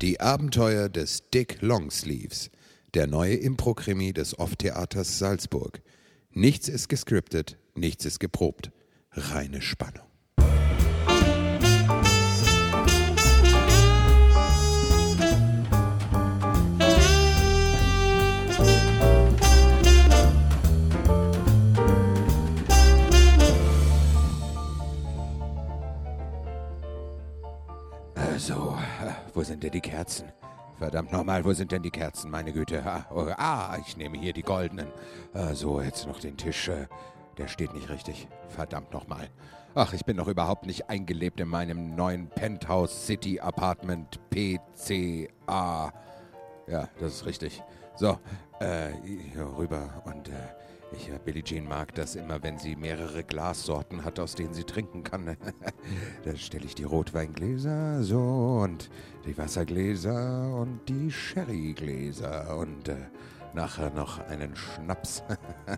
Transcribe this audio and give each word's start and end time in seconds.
Die 0.00 0.20
Abenteuer 0.20 0.88
des 0.88 1.28
Dick 1.34 1.60
Longsleeves, 1.60 2.50
der 2.94 3.08
neue 3.08 3.34
Impro-Krimi 3.34 4.12
des 4.12 4.38
Off-Theaters 4.38 5.18
Salzburg. 5.18 5.82
Nichts 6.30 6.68
ist 6.68 6.88
gescriptet, 6.88 7.58
nichts 7.74 8.04
ist 8.04 8.20
geprobt. 8.20 8.70
Reine 9.10 9.60
Spannung. 9.60 10.07
Wo 29.38 29.44
sind 29.44 29.62
denn 29.62 29.70
die 29.70 29.80
Kerzen? 29.80 30.32
Verdammt 30.78 31.12
nochmal, 31.12 31.44
wo 31.44 31.52
sind 31.52 31.70
denn 31.70 31.80
die 31.84 31.92
Kerzen, 31.92 32.28
meine 32.28 32.52
Güte? 32.52 32.82
Ah, 32.84 33.06
oh, 33.14 33.28
ah, 33.36 33.78
ich 33.86 33.96
nehme 33.96 34.18
hier 34.18 34.32
die 34.32 34.42
goldenen. 34.42 34.88
Ah, 35.32 35.54
so, 35.54 35.80
jetzt 35.80 36.08
noch 36.08 36.18
den 36.18 36.36
Tisch. 36.36 36.66
äh, 36.66 36.88
Der 37.36 37.46
steht 37.46 37.72
nicht 37.72 37.88
richtig. 37.88 38.26
Verdammt 38.48 38.92
nochmal. 38.92 39.28
Ach, 39.76 39.92
ich 39.92 40.04
bin 40.04 40.16
noch 40.16 40.26
überhaupt 40.26 40.66
nicht 40.66 40.90
eingelebt 40.90 41.38
in 41.38 41.46
meinem 41.46 41.94
neuen 41.94 42.26
Penthouse 42.30 43.06
City 43.06 43.38
Apartment 43.38 44.18
PCA. 44.30 45.92
Ja, 46.66 46.88
das 46.98 47.12
ist 47.12 47.26
richtig. 47.26 47.62
So, 47.94 48.18
äh, 48.58 48.88
hier 49.04 49.46
rüber 49.56 50.02
und 50.04 50.30
äh, 50.30 50.32
ich, 50.92 51.10
Billie 51.24 51.42
Jean 51.42 51.68
mag 51.68 51.94
das 51.94 52.14
immer, 52.14 52.42
wenn 52.42 52.58
sie 52.58 52.76
mehrere 52.76 53.22
Glassorten 53.22 54.04
hat, 54.04 54.18
aus 54.18 54.34
denen 54.34 54.54
sie 54.54 54.64
trinken 54.64 55.04
kann. 55.04 55.36
da 56.24 56.36
stelle 56.36 56.64
ich 56.64 56.74
die 56.74 56.84
Rotweingläser 56.84 58.02
so 58.02 58.60
und 58.62 58.90
die 59.26 59.36
Wassergläser 59.36 60.54
und 60.54 60.80
die 60.88 61.10
Sherrygläser 61.10 62.56
und 62.56 62.88
äh, 62.88 62.96
nachher 63.54 63.90
noch 63.90 64.18
einen 64.28 64.56
Schnaps. 64.56 65.22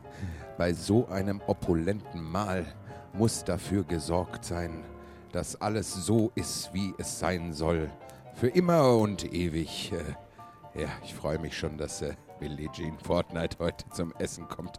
Bei 0.59 0.73
so 0.73 1.09
einem 1.09 1.41
opulenten 1.47 2.23
Mahl 2.23 2.67
muss 3.13 3.45
dafür 3.45 3.85
gesorgt 3.85 4.45
sein, 4.45 4.85
dass 5.33 5.61
alles 5.61 5.93
so 5.93 6.31
ist, 6.35 6.73
wie 6.73 6.95
es 6.99 7.19
sein 7.19 7.53
soll. 7.53 7.91
Für 8.35 8.49
immer 8.49 8.97
und 8.97 9.33
ewig. 9.33 9.93
Äh, 9.93 10.81
ja, 10.81 10.89
ich 11.03 11.15
freue 11.15 11.39
mich 11.39 11.57
schon, 11.59 11.77
dass 11.79 12.01
äh, 12.03 12.15
Billie 12.39 12.71
Jean 12.73 12.99
Fortnite 12.99 13.59
heute 13.59 13.85
zum 13.91 14.15
Essen 14.19 14.47
kommt. 14.49 14.79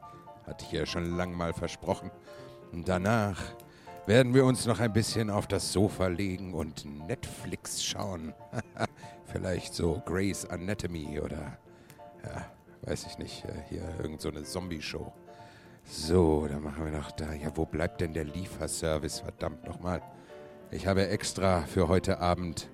Hatte 0.52 0.66
ich 0.66 0.74
ja 0.74 0.86
schon 0.86 1.16
lang 1.16 1.34
mal 1.34 1.54
versprochen. 1.54 2.12
Und 2.74 2.90
danach 2.90 3.42
werden 4.06 4.34
wir 4.34 4.44
uns 4.44 4.66
noch 4.66 4.82
ein 4.82 4.92
bisschen 4.92 5.30
auf 5.30 5.48
das 5.48 5.72
Sofa 5.72 6.08
legen 6.08 6.54
und 6.54 6.84
Netflix 7.08 7.82
schauen. 7.82 8.34
Vielleicht 9.32 9.74
so 9.74 10.02
Grey's 10.06 10.46
Anatomy 10.46 11.22
oder, 11.22 11.58
ja, 12.26 12.46
weiß 12.82 13.06
ich 13.06 13.18
nicht, 13.18 13.46
äh, 13.46 13.54
hier 13.70 13.84
irgend 14.00 14.20
so 14.20 14.30
Zombie-Show. 14.30 15.14
So, 15.86 16.46
dann 16.50 16.64
machen 16.64 16.84
wir 16.84 16.92
noch 16.92 17.12
da. 17.12 17.32
Ja, 17.32 17.56
wo 17.56 17.66
bleibt 17.66 18.02
denn 18.02 18.14
der 18.14 18.26
Lieferservice? 18.26 19.22
Verdammt 19.22 19.64
nochmal. 19.66 20.02
Ich 20.70 20.86
habe 20.86 21.08
extra 21.08 21.62
für 21.62 21.88
heute 21.88 22.20
Abend 22.20 22.70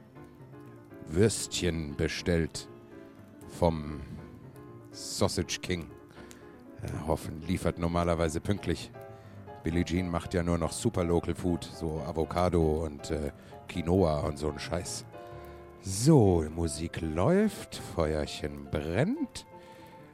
Würstchen 1.05 1.95
bestellt 1.95 2.67
vom 3.59 4.01
Sausage 4.91 5.59
King. 5.61 5.91
Ja, 6.83 7.07
hoffen, 7.07 7.41
liefert 7.47 7.79
normalerweise 7.79 8.39
pünktlich. 8.39 8.91
Billie 9.63 9.83
Jean 9.83 10.09
macht 10.09 10.33
ja 10.33 10.43
nur 10.43 10.57
noch 10.57 10.71
super 10.71 11.03
Local 11.03 11.35
Food, 11.35 11.63
so 11.63 12.01
Avocado 12.05 12.85
und 12.85 13.11
äh, 13.11 13.31
Quinoa 13.67 14.21
und 14.21 14.37
so 14.37 14.49
ein 14.49 14.59
Scheiß. 14.59 15.05
So, 15.81 16.45
Musik 16.55 17.01
läuft, 17.01 17.75
Feuerchen 17.75 18.65
brennt. 18.71 19.45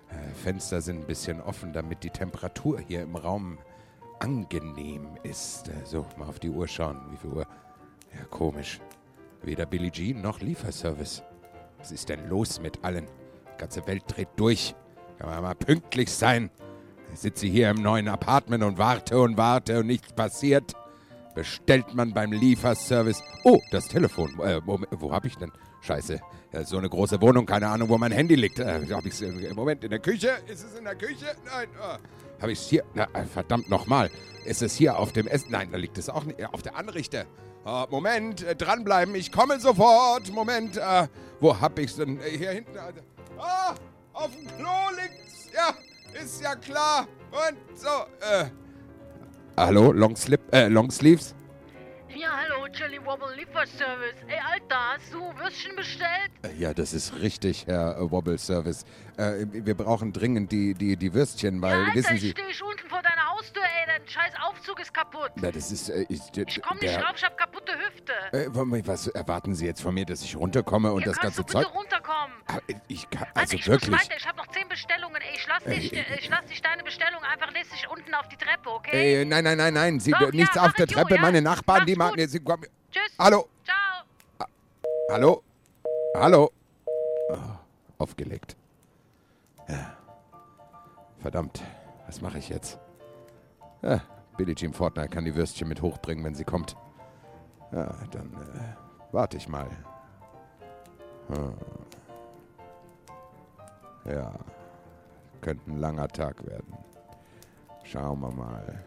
Äh, 0.10 0.34
Fenster 0.34 0.82
sind 0.82 1.02
ein 1.02 1.08
bisschen 1.08 1.42
offen, 1.42 1.74
damit 1.74 2.04
die 2.04 2.10
Temperatur 2.10 2.80
hier 2.80 3.02
im 3.02 3.16
Raum 3.16 3.58
angenehm 4.20 5.08
ist. 5.24 5.68
Äh, 5.68 5.86
so, 5.86 6.06
mal 6.18 6.28
auf 6.28 6.40
die 6.40 6.50
Uhr 6.50 6.68
schauen. 6.68 7.02
Wie 7.12 7.18
viel 7.18 7.32
Uhr? 7.32 7.48
Ja, 8.14 8.26
komisch. 8.30 8.80
Weder 9.42 9.66
Billie 9.66 9.92
Jean 9.92 10.22
noch 10.22 10.40
Lieferservice. 10.40 11.24
Was 11.78 11.92
ist 11.92 12.10
denn 12.10 12.30
los 12.30 12.62
mit 12.62 12.84
allen? 12.84 13.06
Die 13.54 13.58
ganze 13.58 13.86
Welt 13.88 14.04
dreht 14.08 14.30
durch. 14.38 14.74
Kann 15.24 15.32
man 15.36 15.44
mal 15.44 15.56
pünktlich 15.56 16.12
sein. 16.12 16.50
Ich 17.14 17.22
sitze 17.22 17.48
hier 17.48 17.70
im 17.70 17.82
neuen 17.82 18.10
Apartment 18.10 18.62
und 18.62 18.78
warte 18.78 19.18
und 19.22 19.38
warte 19.38 19.80
und 19.80 19.88
nichts 19.88 20.12
passiert. 20.12 20.74
Bestellt 21.34 21.94
man 21.94 22.14
beim 22.14 22.34
Lieferservice. 22.34 23.24
Oh, 23.46 23.62
das 23.72 23.88
Telefon. 23.88 24.38
Äh, 24.42 24.60
Moment, 24.66 24.90
wo 25.00 25.14
hab 25.14 25.24
ich 25.24 25.38
denn? 25.38 25.50
Scheiße. 25.80 26.20
Ja, 26.52 26.66
so 26.66 26.78
eine 26.78 26.90
große 26.90 27.22
Wohnung, 27.22 27.46
keine 27.46 27.70
Ahnung, 27.70 27.88
wo 27.88 27.98
mein 27.98 28.12
Handy 28.12 28.36
liegt. 28.36 28.60
Äh, 28.60 28.86
hab 28.92 29.06
ich's 29.06 29.22
im 29.22 29.56
Moment 29.56 29.86
in 29.86 29.92
der 29.92 30.00
Küche? 30.00 30.32
Ist 30.46 30.66
es 30.66 30.78
in 30.78 30.84
der 30.84 30.96
Küche? 30.96 31.28
Nein. 31.46 31.70
Oh. 31.82 32.42
Habe 32.42 32.52
ich 32.52 32.60
es 32.60 32.68
hier? 32.68 32.84
Na, 32.94 33.08
äh, 33.14 33.24
verdammt 33.26 33.70
nochmal. 33.70 34.10
Ist 34.44 34.62
es 34.62 34.76
hier 34.76 35.00
auf 35.00 35.14
dem 35.14 35.28
Essen? 35.28 35.52
Nein, 35.52 35.70
da 35.72 35.78
liegt 35.78 35.98
es 35.98 36.10
auch 36.10 36.26
nicht. 36.26 36.38
Äh, 36.38 36.48
Auf 36.52 36.64
der 36.64 36.76
Anrichte. 36.76 37.26
Oh, 37.64 37.86
Moment, 37.90 38.44
äh, 38.44 38.58
dranbleiben. 38.58 39.16
Ich 39.16 39.32
komme 39.32 39.58
sofort. 39.62 40.34
Moment. 40.34 40.76
Äh, 40.76 41.08
wo 41.40 41.62
hab 41.62 41.80
ich's 41.80 41.96
denn? 41.96 42.20
Äh, 42.20 42.38
hier 42.38 42.52
hinten. 42.52 42.76
äh, 42.76 42.92
Ah, 43.40 43.74
auf 44.14 44.32
dem 44.36 44.48
Klo 44.58 44.70
liegt's. 45.02 45.50
Ja, 45.54 45.74
ist 46.22 46.42
ja 46.42 46.56
klar. 46.56 47.08
Und 47.32 47.78
so. 47.78 47.88
Äh. 48.22 48.46
Hallo, 49.58 49.92
Longslip, 49.92 50.42
äh, 50.54 50.68
Longsleeves? 50.68 51.36
Ja, 52.10 52.30
hallo, 52.44 52.68
Jelly 52.72 53.04
Wobble 53.04 53.36
Lieferservice. 53.36 54.16
Ey, 54.28 54.38
Alter, 54.52 54.78
hast 54.94 55.12
du 55.14 55.20
Würstchen 55.40 55.76
bestellt? 55.76 56.32
Äh, 56.44 56.54
Ja, 56.60 56.74
das 56.74 56.94
ist 56.94 57.16
richtig, 57.20 57.66
Herr 57.68 57.96
Wobble 58.12 58.38
Service. 58.38 58.84
Äh, 59.18 59.46
wir 59.52 59.76
brauchen 59.76 60.14
dringend 60.14 60.52
die, 60.52 60.74
die, 60.76 60.96
die 60.96 61.14
Würstchen, 61.14 61.62
weil, 61.62 61.72
ja, 61.72 61.84
Alter, 61.86 61.96
wissen 61.96 62.18
Sie. 62.20 62.30
stehe 62.32 62.48
ich 62.50 62.64
unten 62.64 62.88
vor 62.88 63.02
deiner 63.52 63.64
Haustür, 63.64 63.64
ey, 63.64 63.86
dein 64.00 64.08
scheiß 64.08 64.34
Aufzug 64.48 64.80
ist 64.80 64.94
kaputt. 64.94 65.32
Na, 65.36 65.52
das 65.52 65.72
ist. 65.72 65.90
Äh, 65.90 66.06
ich, 66.10 66.22
Ich 66.36 66.62
komm 66.62 66.78
nicht 66.78 66.98
rauf, 66.98 67.14
ich 67.16 67.24
hab 67.24 67.38
kaputte 67.38 67.74
Hüfte. 67.78 68.14
Äh, 68.32 68.48
was 68.88 69.08
erwarten 69.08 69.56
Sie 69.56 69.66
jetzt 69.66 69.82
von 69.82 69.94
mir, 69.94 70.06
dass 70.06 70.22
ich 70.24 70.36
runterkomme 70.36 70.92
und 70.92 71.04
Hier 71.04 71.12
das 71.12 71.22
ganze 71.22 71.42
du 71.42 71.46
bitte 71.46 71.64
Zeug. 71.64 71.74
runterkommen. 71.76 72.36
Ah, 72.48 72.60
Ich 72.88 73.10
kann, 73.10 73.24
Alter, 73.30 73.40
also 73.42 73.56
ich 73.56 73.68
wirklich. 73.68 73.92
muss 73.92 74.02
weiter, 74.02 74.16
ich 74.18 74.28
hab 74.28 74.38
noch 74.38 74.48
zehn 74.48 74.68
Bestellungen, 74.68 75.22
ey. 75.22 75.36
Ich 75.36 75.48
lass 75.48 75.64
dich, 75.64 75.94
Ey, 75.94 76.00
äh, 76.00 76.20
ich 76.20 76.30
lass 76.30 76.46
dich 76.46 76.62
deine 76.62 76.84
Bestellung 76.84 77.22
einfach 77.24 77.52
lässig 77.52 77.88
unten 77.90 78.14
auf 78.14 78.28
die 78.30 78.38
Treppe, 78.38 78.70
okay? 78.70 79.22
Äh, 79.22 79.26
nein, 79.26 79.44
nein, 79.44 79.58
nein, 79.58 79.74
nein. 79.74 80.00
Sie, 80.00 80.12
Doch, 80.12 80.32
nichts 80.32 80.56
ja, 80.56 80.64
auf 80.66 80.74
der 80.74 80.88
Treppe. 80.88 81.12
Jo, 81.12 81.16
ja. 81.16 81.22
Meine 81.22 81.42
Nachbarn, 81.42 81.80
Mach's 81.80 81.86
die 81.88 81.96
machen 81.96 82.20
jetzt. 82.20 82.34
Tschüss. 82.92 83.16
Hallo, 83.20 83.48
Ciao. 83.66 84.48
hallo, 85.12 85.44
hallo. 86.16 86.52
Oh, 87.30 87.38
aufgelegt. 87.98 88.56
Ja. 89.68 89.98
Verdammt, 91.22 91.62
was 92.06 92.22
mache 92.22 92.38
ich 92.38 92.50
jetzt? 92.50 92.78
Ja, 93.84 94.02
Billie 94.38 94.56
Jean 94.56 94.74
Fortnite 94.74 95.10
kann 95.10 95.26
die 95.26 95.36
Würstchen 95.36 95.68
mit 95.68 95.82
hochbringen, 95.82 96.24
wenn 96.24 96.36
sie 96.36 96.46
kommt. 96.46 96.76
Ja, 97.72 97.94
dann 98.12 98.34
äh, 98.34 98.76
warte 99.12 99.38
ich 99.38 99.48
mal. 99.48 99.70
Hm. 101.28 101.54
Ja, 104.06 104.34
könnte 105.42 105.72
ein 105.72 105.78
langer 105.78 106.08
Tag 106.08 106.46
werden. 106.46 106.78
Schauen 107.84 108.22
wir 108.22 108.32
mal. 108.32 108.84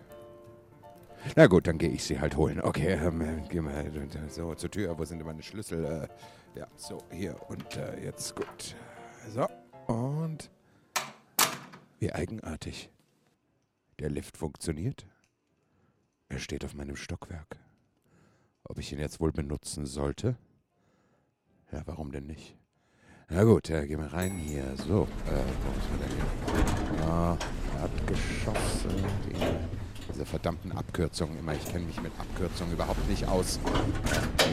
Na 1.34 1.46
gut, 1.46 1.66
dann 1.66 1.78
gehe 1.78 1.90
ich 1.90 2.04
sie 2.04 2.20
halt 2.20 2.36
holen. 2.36 2.60
Okay, 2.60 2.92
ähm, 2.92 3.20
äh, 3.20 3.42
geh 3.48 3.60
mal 3.60 3.90
so 4.28 4.54
zur 4.54 4.70
Tür. 4.70 4.98
Wo 4.98 5.04
sind 5.04 5.24
meine 5.24 5.42
Schlüssel? 5.42 5.84
Äh, 5.84 6.58
ja, 6.58 6.66
so, 6.76 6.98
hier. 7.10 7.36
Und 7.48 7.76
äh, 7.76 8.04
jetzt 8.04 8.34
gut. 8.34 8.76
So, 9.28 9.46
und 9.92 10.50
wie 11.98 12.12
eigenartig. 12.12 12.90
Der 13.98 14.10
Lift 14.10 14.36
funktioniert. 14.36 15.06
Er 16.28 16.38
steht 16.38 16.64
auf 16.64 16.74
meinem 16.74 16.96
Stockwerk. 16.96 17.56
Ob 18.64 18.78
ich 18.78 18.92
ihn 18.92 18.98
jetzt 18.98 19.20
wohl 19.20 19.32
benutzen 19.32 19.86
sollte? 19.86 20.36
Ja, 21.72 21.82
warum 21.86 22.12
denn 22.12 22.26
nicht? 22.26 22.56
Na 23.28 23.44
gut, 23.44 23.70
äh, 23.70 23.86
gehen 23.86 24.00
wir 24.00 24.12
rein 24.12 24.36
hier. 24.36 24.76
So, 24.76 25.08
äh, 25.26 25.42
wo 25.62 25.70
müssen 25.72 25.92
wir 25.92 26.06
denn 26.06 26.16
hier? 26.16 27.06
Ah, 27.06 27.38
Erdgeschosse. 27.80 28.88
Die, 29.26 30.12
diese 30.12 30.26
verdammten 30.26 30.72
Abkürzungen 30.72 31.38
immer. 31.38 31.54
Ich 31.54 31.64
kenne 31.64 31.86
mich 31.86 32.00
mit 32.02 32.12
Abkürzungen 32.18 32.74
überhaupt 32.74 33.08
nicht 33.08 33.26
aus. 33.26 33.58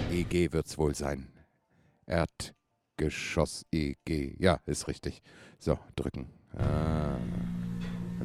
EG 0.10 0.54
wird's 0.54 0.78
wohl 0.78 0.96
sein. 0.96 1.28
Erdgeschoss 2.06 3.66
EG. 3.72 4.36
Ja, 4.40 4.60
ist 4.66 4.88
richtig. 4.88 5.22
So, 5.60 5.78
drücken. 5.96 6.30
Ah. 6.56 7.18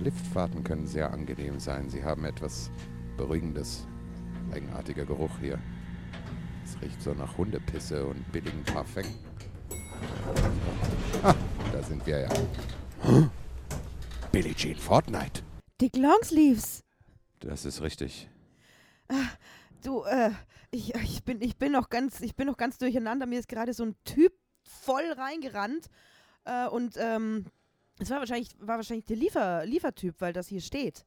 Liftfahrten 0.00 0.65
können 0.65 0.87
sehr 0.87 1.12
angenehm 1.12 1.59
sein. 1.61 1.89
Sie 1.91 2.03
haben 2.03 2.25
etwas 2.25 2.71
Beruhigendes. 3.17 3.87
Eigenartiger 4.53 5.05
Geruch 5.05 5.39
hier. 5.41 5.59
Es 6.65 6.81
riecht 6.81 7.03
so 7.03 7.12
nach 7.12 7.37
Hundepisse 7.37 8.06
und 8.06 8.31
billigen 8.33 8.62
Parfum. 8.65 9.05
Ah, 11.23 11.35
da 11.73 11.83
sind 11.83 12.06
wir 12.06 12.21
ja. 12.21 12.29
Huh? 13.05 13.29
Billie 14.33 14.55
Jean 14.55 14.77
Fortnite. 14.77 15.43
Dick 15.81 15.97
Longsleeves. 15.97 16.85
Das 17.41 17.65
ist 17.65 17.81
richtig. 17.81 18.29
Du, 19.83 20.03
äh, 20.05 20.31
ich, 20.71 20.94
ich 20.94 21.25
bin, 21.25 21.41
ich 21.41 21.56
bin 21.56 21.73
noch 21.73 21.89
ganz, 21.89 22.21
ich 22.21 22.37
bin 22.37 22.47
noch 22.47 22.56
ganz 22.56 22.79
durcheinander. 22.79 23.27
Mir 23.27 23.39
ist 23.39 23.49
gerade 23.49 23.73
so 23.73 23.85
ein 23.85 23.97
Typ 24.05 24.33
voll 24.62 25.12
reingerannt. 25.12 25.89
Äh, 26.44 26.69
und 26.69 26.97
ähm, 26.99 27.47
es 27.99 28.11
war 28.11 28.19
wahrscheinlich, 28.21 28.50
war 28.61 28.77
wahrscheinlich 28.77 29.06
der 29.06 29.17
Liefer, 29.17 29.65
Liefertyp, 29.67 30.15
weil 30.21 30.33
das 30.33 30.49
hier 30.49 30.61
steht. 30.61 31.05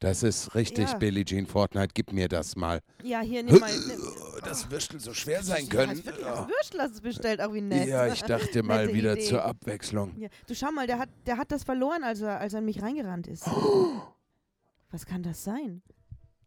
Das 0.00 0.24
ist 0.24 0.56
richtig, 0.56 0.90
Ja. 0.90 0.98
Billie 0.98 1.24
Jean 1.24 1.46
Fortnite. 1.46 1.90
Gib 1.94 2.12
mir 2.12 2.28
das 2.28 2.56
mal. 2.56 2.80
Ja, 3.04 3.20
hier, 3.20 3.44
nimm 3.44 3.60
mal. 3.60 3.70
Nimm, 3.86 4.00
Das 4.44 4.68
Würstel 4.68 4.98
so 4.98 5.14
schwer 5.14 5.44
sein 5.44 5.68
können. 5.68 5.90
als 5.90 6.04
Würstel 6.04 6.80
hast 6.80 6.90
du 6.90 6.94
es 6.96 7.00
bestellt, 7.00 7.40
auch 7.40 7.54
wie 7.54 7.60
nett. 7.60 7.86
Ja, 7.88 8.12
ich 8.12 8.22
dachte 8.22 8.62
mal 8.64 8.92
wieder 8.92 9.12
Idee. 9.12 9.26
zur 9.26 9.44
Abwechslung. 9.44 10.18
Ja. 10.18 10.28
Du 10.48 10.56
schau 10.56 10.72
mal, 10.72 10.88
der 10.88 10.98
hat, 10.98 11.08
der 11.26 11.36
hat 11.36 11.52
das 11.52 11.62
verloren, 11.62 12.02
als 12.02 12.20
er, 12.20 12.40
als 12.40 12.52
er 12.52 12.58
in 12.58 12.64
mich 12.64 12.82
reingerannt 12.82 13.28
ist. 13.28 13.46
Was 14.90 15.06
kann 15.06 15.22
das 15.22 15.44
sein? 15.44 15.82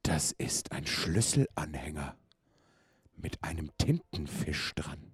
Das 0.04 0.34
ist 0.34 0.72
ein 0.74 0.86
Schlüsselanhänger 0.86 2.16
mit 3.16 3.42
einem 3.42 3.72
Tintenfisch 3.78 4.74
dran. 4.76 5.12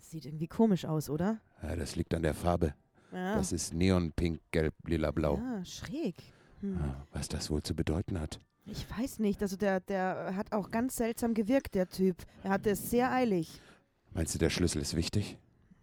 Sieht 0.00 0.24
irgendwie 0.24 0.48
komisch 0.48 0.84
aus, 0.86 1.10
oder? 1.10 1.40
Ja, 1.62 1.76
das 1.76 1.94
liegt 1.94 2.14
an 2.14 2.22
der 2.22 2.34
Farbe. 2.34 2.74
Ja. 3.12 3.34
Das 3.36 3.52
ist 3.52 3.72
Neon, 3.74 4.12
Pink, 4.12 4.40
Gelb, 4.50 4.74
Lila, 4.86 5.10
Blau. 5.10 5.36
ja, 5.38 5.64
schräg. 5.64 6.16
Hm. 6.60 6.78
Ah, 6.82 7.06
Was 7.12 7.28
das 7.28 7.50
wohl 7.50 7.62
zu 7.62 7.74
bedeuten 7.74 8.20
hat. 8.20 8.40
Ich 8.64 8.86
weiß 8.98 9.20
nicht. 9.20 9.42
Also 9.42 9.56
der, 9.56 9.80
der 9.80 10.32
hat 10.34 10.52
auch 10.52 10.70
ganz 10.70 10.96
seltsam 10.96 11.34
gewirkt, 11.34 11.74
der 11.74 11.88
Typ. 11.88 12.16
Er 12.42 12.50
hatte 12.50 12.70
es 12.70 12.90
sehr 12.90 13.12
eilig. 13.12 13.60
Meinst 14.12 14.34
du, 14.34 14.38
der 14.38 14.50
Schlüssel 14.50 14.82
ist 14.82 14.96
wichtig? 14.96 15.38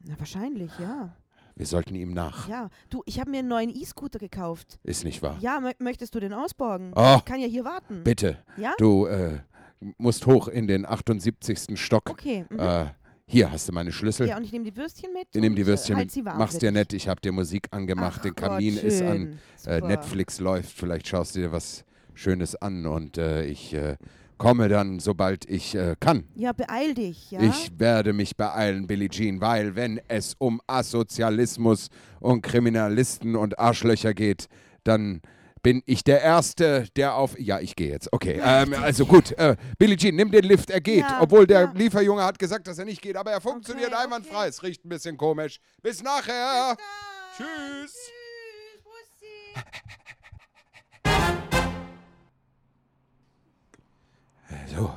Na, 0.05 0.19
wahrscheinlich, 0.19 0.71
ja. 0.79 1.15
Wir 1.55 1.65
sollten 1.67 1.93
ihm 1.95 2.11
nach. 2.13 2.49
Ja. 2.49 2.69
Du, 2.89 3.03
ich 3.05 3.19
habe 3.19 3.29
mir 3.29 3.39
einen 3.39 3.47
neuen 3.47 3.69
E-Scooter 3.69 4.17
gekauft. 4.19 4.79
Ist 4.83 5.03
nicht 5.05 5.21
wahr? 5.21 5.37
Ja, 5.39 5.59
mö 5.59 5.71
möchtest 5.79 6.15
du 6.15 6.19
den 6.19 6.33
ausborgen? 6.33 6.91
Oh. 6.95 7.15
Ich 7.19 7.25
kann 7.25 7.39
ja 7.39 7.47
hier 7.47 7.63
warten. 7.63 8.03
Bitte, 8.03 8.39
Ja? 8.57 8.73
du 8.79 9.05
äh, 9.05 9.39
musst 9.97 10.25
hoch 10.25 10.47
in 10.47 10.67
den 10.67 10.85
78. 10.85 11.79
Stock. 11.79 12.09
Okay. 12.09 12.45
Mhm. 12.49 12.59
Äh, 12.59 12.85
hier 13.25 13.51
hast 13.51 13.67
du 13.69 13.73
meine 13.73 13.91
Schlüssel. 13.91 14.27
ja, 14.27 14.37
und 14.37 14.43
ich 14.43 14.51
nehme 14.51 14.65
die 14.65 14.75
Würstchen 14.75 15.13
mit. 15.13 15.27
Ich 15.33 15.41
nehme 15.41 15.55
die 15.55 15.61
äh, 15.61 15.67
Würstchen 15.67 15.95
halt 15.95 16.15
mit. 16.15 16.25
Mach's 16.25 16.57
dir 16.57 16.71
nett. 16.71 16.93
Ich 16.93 17.07
habe 17.07 17.21
dir 17.21 17.31
Musik 17.31 17.67
angemacht. 17.71 18.17
Ach 18.19 18.21
Der 18.23 18.31
Gott, 18.31 18.49
Kamin 18.49 18.77
ist 18.77 19.01
an. 19.01 19.39
Äh. 19.65 19.81
Netflix 19.81 20.39
läuft. 20.39 20.77
Vielleicht 20.77 21.07
schaust 21.07 21.35
du 21.35 21.39
dir 21.39 21.51
was 21.51 21.85
Schönes 22.13 22.55
an. 22.55 22.85
Und 22.85 23.17
äh, 23.17 23.45
ich 23.45 23.73
äh, 23.73 23.95
komme 24.37 24.67
dann, 24.67 24.99
sobald 24.99 25.49
ich 25.49 25.73
äh, 25.73 25.95
kann. 25.99 26.25
Ja, 26.35 26.51
beeil 26.51 26.93
dich, 26.93 27.31
ja? 27.31 27.41
Ich 27.41 27.71
werde 27.77 28.13
mich 28.13 28.35
beeilen, 28.35 28.87
Billie 28.87 29.09
Jean, 29.09 29.39
weil 29.41 29.75
wenn 29.75 30.01
es 30.09 30.35
um 30.37 30.61
Asozialismus 30.67 31.87
und 32.19 32.41
Kriminalisten 32.41 33.35
und 33.35 33.57
Arschlöcher 33.57 34.13
geht, 34.13 34.47
dann 34.83 35.21
bin 35.63 35.81
ich 35.86 36.04
der 36.04 36.21
Erste, 36.21 36.86
der 36.95 37.15
auf... 37.15 37.39
Ja, 37.39 37.60
ich 37.60 37.75
gehe 37.75 37.89
jetzt. 37.89 38.12
Okay, 38.12 38.39
ähm, 38.44 38.74
also 38.74 39.06
gut. 39.06 39.31
Äh, 39.31 39.56
Billie 39.80 39.95
Jean, 39.98 40.15
nimm 40.15 40.30
den 40.30 40.44
Lift, 40.44 40.69
er 40.69 40.81
geht. 40.81 41.00
Ja, 41.00 41.21
Obwohl 41.21 41.48
der 41.48 41.62
ja. 41.62 41.71
Lieferjunge 41.74 42.24
hat 42.24 42.38
gesagt, 42.38 42.68
dass 42.68 42.77
er 42.77 42.86
nicht 42.86 43.01
geht, 43.01 43.15
aber 43.15 43.31
er 43.31 43.42
funktioniert 43.42 43.94
Okay, 43.94 44.04
einwandfrei. 44.04 44.39
okay. 44.42 44.50
Es 44.50 44.62
riecht 44.62 44.86
ein 44.86 44.89
bisschen 44.89 45.18
komisch. 45.18 45.60
Bis 45.81 46.04
nachher. 46.04 46.75
Tschüss. 47.38 47.95
Tschüss, 47.95 48.83
Bussi. 48.83 49.63
So, 54.75 54.94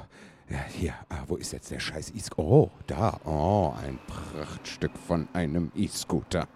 ja, 0.50 0.64
hier. 0.68 0.94
Ah, 1.08 1.22
wo 1.28 1.36
ist 1.36 1.52
jetzt 1.52 1.70
der 1.70 1.80
scheiß 1.80 2.10
E-Scooter? 2.14 2.42
Oh, 2.48 2.70
da. 2.86 3.20
Oh, 3.24 3.72
ein 3.82 3.98
Prachtstück 4.06 4.92
von 5.06 5.28
einem 5.32 5.70
E-Scooter. 5.74 6.48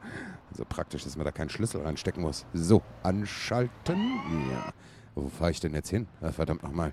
So 0.53 0.65
praktisch, 0.69 1.05
dass 1.05 1.17
man 1.17 1.25
da 1.25 1.33
keinen 1.33 1.49
Schlüssel 1.49 1.83
reinstecken 1.83 2.23
muss. 2.23 2.45
So, 2.53 2.83
anschalten. 3.03 4.21
Ja. 4.51 4.73
Wo 5.15 5.29
fahre 5.29 5.51
ich 5.51 5.61
denn 5.61 5.75
jetzt 5.75 5.91
hin? 5.91 6.07
Ah, 6.21 6.33
verdammt 6.33 6.63
nochmal. 6.63 6.93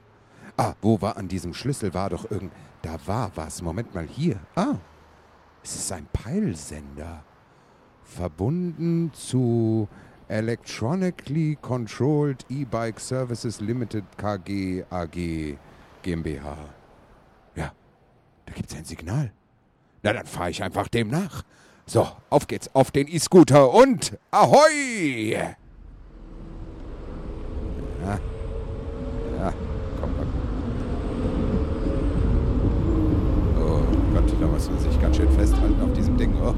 Ah, 0.58 0.74
wo 0.82 1.02
war 1.02 1.18
an 1.18 1.28
diesem 1.28 1.54
Schlüssel? 1.54 1.94
War 1.94 2.10
doch 2.10 2.30
irgend... 2.30 2.52
Da 2.82 2.98
war 3.06 3.32
was. 3.36 3.62
Moment 3.62 3.94
mal, 3.96 4.08
hier. 4.08 4.40
Ah, 4.56 4.76
es 5.64 5.76
ist 5.76 5.92
ein 5.92 6.08
Peilsender. 6.14 7.24
Verbunden 8.04 9.12
zu 9.14 9.88
Electronically 10.30 11.58
Controlled 11.62 12.46
E-Bike 12.50 13.00
Services 13.00 13.60
Limited 13.60 14.06
KG 14.18 14.84
AG 14.90 15.58
GmbH. 16.04 16.58
Ja, 17.56 17.74
da 18.46 18.54
gibt 18.54 18.70
es 18.70 18.78
ein 18.78 18.86
Signal. 18.86 19.32
Na, 20.04 20.14
dann 20.14 20.26
fahre 20.26 20.52
ich 20.52 20.64
einfach 20.64 20.88
dem 20.88 21.10
nach. 21.10 21.44
So, 21.90 22.06
auf 22.30 22.48
geht's 22.48 22.70
auf 22.74 22.92
den 22.92 23.08
E-Scooter 23.08 23.74
und 23.74 24.18
Ahoi! 24.30 25.32
Ja. 25.32 25.56
Ja, 29.40 29.54
komm, 30.02 30.10
komm. 30.18 30.28
Oh 33.58 33.80
Gott, 34.14 34.34
da 34.42 34.48
muss 34.48 34.70
man 34.70 34.80
sich 34.80 35.02
ganz 35.02 35.16
schön 35.16 35.32
festhalten 35.32 35.82
auf 35.82 35.94
diesem 35.94 36.18
Ding. 36.18 36.34
Oh, 36.44 36.54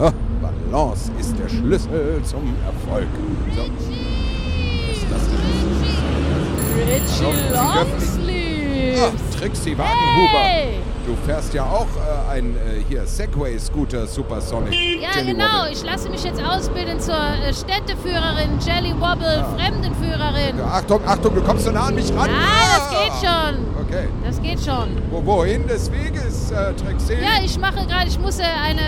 oh, 0.00 0.10
Balance 0.40 1.12
ist 1.20 1.38
der 1.38 1.48
Schlüssel 1.48 2.20
zum 2.24 2.52
Erfolg. 2.66 3.06
So. 3.54 3.62
Was 3.62 4.96
ist 4.96 5.06
das 5.08 5.22
denn? 5.28 5.38
Richie 6.88 7.52
Longsleeves. 7.52 9.00
Ah, 9.00 9.12
Trixie 9.38 9.78
Wagenhuber. 9.78 10.40
Hey! 10.40 10.78
Du 11.04 11.16
fährst 11.26 11.52
ja 11.52 11.64
auch 11.64 11.88
äh, 11.96 12.30
ein 12.30 12.54
äh, 12.56 12.82
hier 12.88 13.04
Segway-Scooter 13.04 14.06
Supersonic. 14.06 14.72
Ja, 14.72 15.10
Jelly 15.16 15.32
genau. 15.32 15.44
Wobble. 15.44 15.72
Ich 15.72 15.82
lasse 15.82 16.08
mich 16.08 16.22
jetzt 16.22 16.40
ausbilden 16.42 17.00
zur 17.00 17.14
äh, 17.14 17.52
Städteführerin, 17.52 18.60
Jelly 18.64 18.94
Wobble, 19.00 19.44
Fremdenführerin. 19.56 20.58
Ja, 20.58 20.64
Achtung, 20.66 21.00
Achtung, 21.04 21.34
du 21.34 21.42
kommst 21.42 21.64
so 21.64 21.72
nah 21.72 21.86
an 21.86 21.96
mich 21.96 22.08
ran. 22.12 22.30
Ah, 22.30 22.78
das 22.78 22.90
geht 22.90 23.28
schon. 23.28 23.66
Okay. 23.84 24.08
Das 24.24 24.40
geht 24.40 24.60
schon. 24.60 24.96
Wo, 25.10 25.24
wohin 25.26 25.66
des 25.66 25.90
Weges, 25.90 26.52
äh, 26.52 26.72
Trixie? 26.74 27.14
Ja, 27.14 27.42
ich 27.44 27.58
mache 27.58 27.84
gerade, 27.86 28.06
ich 28.06 28.18
muss 28.20 28.38
äh, 28.38 28.44
eine, 28.44 28.80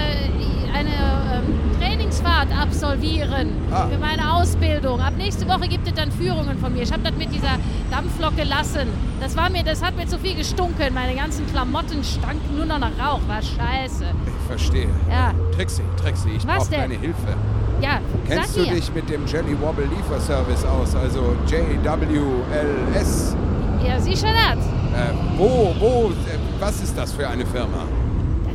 eine 0.74 0.90
ähm, 0.90 1.80
Trainingsfahrt 1.80 2.48
absolvieren 2.60 3.48
Ah. 3.72 3.86
für 3.86 3.98
meine 3.98 4.34
Ausbildung. 4.34 5.00
Ab 5.00 5.14
nächste 5.16 5.46
Woche 5.48 5.68
gibt 5.68 5.86
es 5.86 5.94
dann 5.94 6.10
Führungen 6.12 6.58
von 6.58 6.72
mir. 6.72 6.82
Ich 6.82 6.92
habe 6.92 7.02
das 7.02 7.12
mit 7.14 7.32
dieser 7.32 7.56
Dampflok 7.90 8.36
gelassen. 8.36 8.88
Das 9.20 9.36
war 9.36 9.48
mir, 9.50 9.62
das 9.62 9.82
hat 9.82 9.96
mir 9.96 10.06
zu 10.06 10.18
viel 10.18 10.34
gestunken. 10.34 10.92
Meine 10.92 11.14
ganzen 11.14 11.46
Klamotten 11.46 12.02
stanken 12.04 12.56
nur 12.56 12.66
noch 12.66 12.78
nach 12.78 12.90
Rauch. 13.00 13.20
War 13.28 13.40
scheiße. 13.42 14.04
Ich 14.26 14.46
verstehe. 14.48 14.88
Ja. 15.10 15.32
Trixie, 15.56 15.82
Trixie, 16.00 16.30
ich 16.36 16.46
brauche 16.46 16.70
deine 16.70 16.94
Hilfe. 16.94 17.34
Ja, 17.80 17.98
Kennst 18.26 18.56
du 18.56 18.64
dich 18.64 18.94
mit 18.94 19.08
dem 19.10 19.26
Jelly 19.26 19.56
Wobble 19.60 19.86
Lieferservice 19.86 20.64
aus, 20.64 20.94
also 20.94 21.34
JWLS? 21.46 23.36
Ja, 23.86 24.00
sicher 24.00 24.28
das. 24.32 24.64
Äh, 24.64 25.12
wo, 25.36 25.74
wo, 25.78 26.10
äh, 26.10 26.38
was 26.60 26.80
ist 26.82 26.96
das 26.96 27.12
für 27.12 27.28
eine 27.28 27.44
Firma? 27.44 27.84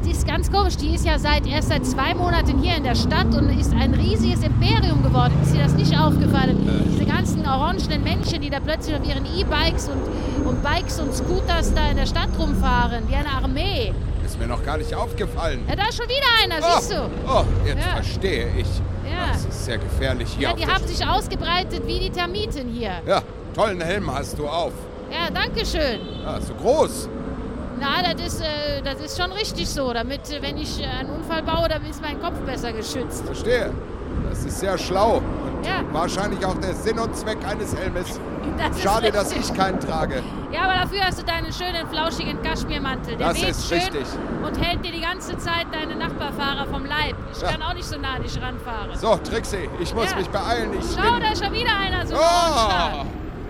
Das 0.02 0.18
ist 0.18 0.28
ganz 0.28 0.52
komisch. 0.52 0.78
Die 0.78 0.96
ist 0.96 1.06
ja 1.06 1.20
seit, 1.20 1.46
erst 1.48 1.70
seit 1.70 1.86
zwei 1.86 2.14
Monaten 2.14 2.60
hier 2.62 2.76
in 2.78 2.84
der 2.84 2.96
Stadt 2.96 3.28
und 3.36 3.50
ist 3.60 3.74
ein 3.74 3.94
riesiges 3.94 4.44
Imperium 4.44 5.04
geworden. 5.04 5.34
Ist 5.44 5.54
dir 5.54 5.64
das 5.64 5.74
nicht 5.74 5.98
aufgefallen? 5.98 6.58
Diese 6.92 7.06
ganzen 7.06 7.46
orangenen 7.46 8.04
Männchen, 8.04 8.42
die 8.42 8.50
da 8.50 8.60
plötzlich 8.60 8.96
auf 8.96 9.06
ihren 9.08 9.26
E-Bikes 9.26 9.90
und, 9.90 10.48
und 10.48 10.64
Bikes 10.64 11.00
und 11.00 11.14
Scooters 11.14 11.74
da 11.74 11.90
in 11.92 11.98
der 11.98 12.06
Stadt 12.06 12.30
rumfahren, 12.40 13.08
wie 13.08 13.16
eine 13.16 13.30
Armee. 13.30 13.94
Ist 14.26 14.40
mir 14.40 14.48
noch 14.48 14.64
gar 14.64 14.78
nicht 14.78 14.94
aufgefallen. 14.94 15.62
Ja, 15.68 15.76
da 15.76 15.88
ist 15.90 15.98
schon 15.98 16.08
wieder 16.08 16.28
einer, 16.44 16.66
oh, 16.66 16.80
siehst 16.80 16.92
du? 16.92 17.10
oh, 17.28 17.44
jetzt 17.66 17.86
Ja. 17.86 17.92
verstehe 17.96 18.48
ich. 18.58 18.68
Ja. 19.10 19.32
Das 19.34 19.46
ist 19.46 19.66
sehr 19.66 19.78
gefährlich 19.80 20.30
hier 20.38 20.50
Ja, 20.50 20.54
die 20.56 20.68
haben 20.68 20.86
sich 20.88 21.06
ausgebreitet 21.06 21.82
wie 21.88 22.00
die 22.00 22.10
Termiten 22.12 22.70
hier. 22.70 22.92
Ja, 23.08 23.22
tollen 23.56 23.82
Helm 23.82 24.14
hast 24.14 24.38
du 24.38 24.48
auf. 24.48 24.72
Ja, 25.12 25.30
danke 25.34 25.66
schön. 25.66 26.00
Ja, 26.24 26.40
so 26.40 26.54
groß. 26.54 27.10
Na, 27.80 28.02
das 28.14 28.22
ist, 28.26 28.42
äh, 28.42 28.82
das 28.84 29.00
ist 29.02 29.22
schon 29.22 29.32
richtig 29.32 29.70
so. 29.70 29.94
Damit, 29.94 30.30
äh, 30.32 30.42
wenn 30.42 30.58
ich 30.58 30.82
äh, 30.82 30.86
einen 30.86 31.10
Unfall 31.10 31.44
baue, 31.44 31.68
dann 31.70 31.86
ist 31.86 32.02
mein 32.02 32.20
Kopf 32.22 32.40
besser 32.42 32.74
geschützt. 32.74 33.26
Verstehe. 33.26 33.72
Das 34.30 34.44
ist 34.46 34.60
sehr 34.60 34.78
schlau. 34.78 35.18
Und 35.18 35.66
Ja. 35.66 35.84
wahrscheinlich 35.92 36.46
auch 36.46 36.56
der 36.60 36.74
Sinn 36.74 37.00
und 37.00 37.16
Zweck 37.16 37.38
eines 37.48 37.76
Helmes. 37.76 38.20
Das 38.58 38.82
Schade, 38.82 39.10
dass 39.12 39.32
ich 39.32 39.54
keinen 39.54 39.80
trage. 39.80 40.22
Ja, 40.52 40.64
aber 40.64 40.74
dafür 40.74 41.02
hast 41.06 41.20
du 41.20 41.24
deinen 41.24 41.52
schönen, 41.54 41.88
flauschigen 41.90 42.42
Kaschmirmantel. 42.42 43.16
Der 43.16 43.30
Das 43.30 43.42
ist 43.42 43.72
richtig. 43.72 44.06
und 44.46 44.60
hält 44.62 44.84
dir 44.84 44.92
die 44.92 45.00
ganze 45.02 45.38
Zeit 45.38 45.68
deine 45.72 45.96
Nachbarfahrer 45.96 46.66
vom 46.68 46.84
Leib. 46.86 47.16
Ich 47.34 47.42
Ja. 47.42 47.50
kann 47.52 47.62
auch 47.62 47.74
nicht 47.74 47.86
so 47.86 47.98
nah 47.98 48.16
an 48.16 48.24
dich 48.24 48.36
ranfahren. 48.42 48.90
So, 48.98 49.16
Trixie, 49.18 49.70
ich 49.80 49.94
muss 49.96 50.12
Ja. 50.12 50.18
mich 50.18 50.30
beeilen. 50.30 50.72
Ich 50.78 50.86
Schau, 50.94 51.14
bin... 51.14 51.22
da 51.22 51.32
ist 51.32 51.44
schon 51.44 51.54
wieder 51.54 51.70
einer, 51.78 52.06
so 52.06 52.16
Oh! 52.16 52.20
Ja. 52.20 53.06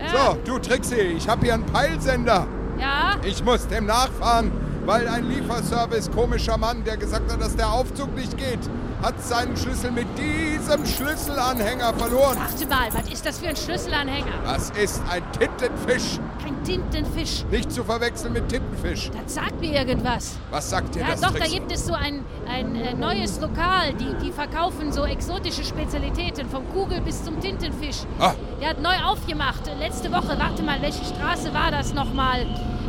So, 0.08 0.38
du 0.46 0.60
Trixie, 0.60 0.96
ich 1.18 1.28
habe 1.28 1.46
hier 1.46 1.56
einen 1.56 1.66
Peilsender. 1.66 2.46
Ja, 2.80 3.16
Ich 3.24 3.44
muss 3.44 3.68
dem 3.68 3.86
nachfahren, 3.86 4.52
weil 4.86 5.08
ein 5.08 5.30
Lieferservice 5.30 6.10
komischer 6.12 6.58
Mann, 6.58 6.84
der 6.84 6.98
gesagt 6.98 7.32
hat, 7.32 7.42
dass 7.42 7.56
der 7.56 7.72
Aufzug 7.72 8.16
nicht 8.16 8.38
geht, 8.38 8.60
hat 9.02 9.22
seinen 9.24 9.56
Schlüssel 9.56 9.92
mit 9.92 10.08
diesem 10.18 10.86
Schlüsselanhänger 10.86 11.94
verloren. 11.94 12.38
warte 12.38 12.66
mal, 12.68 12.88
was 12.94 13.10
ist 13.12 13.26
das 13.26 13.40
für 13.40 13.48
ein 13.48 13.56
Schlüsselanhänger? 13.56 14.32
Das 14.44 14.72
ist 14.72 15.02
ein 15.10 15.22
Tintenfisch. 15.38 16.20
Ein 16.46 16.64
Tintenfisch. 16.64 17.46
Nicht 17.52 17.72
zu 17.72 17.84
verwechseln 17.84 18.34
mit 18.34 18.50
Tintenfisch. 18.50 19.10
Das 19.24 19.36
sagt 19.36 19.62
mir 19.62 19.74
irgendwas. 19.74 20.36
Was 20.52 20.70
sagt 20.70 20.96
dir 20.96 21.02
Ja, 21.02 21.12
das, 21.12 21.22
doch, 21.22 21.32
da 21.32 21.38
Trixie? 21.40 21.60
gibt 21.60 21.72
es 21.72 21.86
so 21.86 21.94
ein, 21.94 22.26
ein 22.50 22.76
äh, 22.76 22.94
neues 22.94 23.40
Lokal, 23.40 23.94
die, 23.94 24.14
die 24.26 24.32
verkaufen 24.34 24.92
so 24.92 25.06
exotische 25.06 25.64
Spezialitäten, 25.64 26.50
vom 26.50 26.68
Kugel 26.74 27.00
bis 27.02 27.24
zum 27.24 27.40
Tintenfisch. 27.40 28.00
Ah. 28.20 28.34
Der 28.60 28.70
hat 28.72 28.82
neu 28.82 28.96
aufgemacht, 29.06 29.62
letzte 29.80 30.12
Woche. 30.12 30.36
Warte 30.38 30.62
mal, 30.64 30.82
welche 30.82 31.06
Straße 31.06 31.54
war 31.54 31.72
das 31.72 31.94
nochmal? 31.94 32.46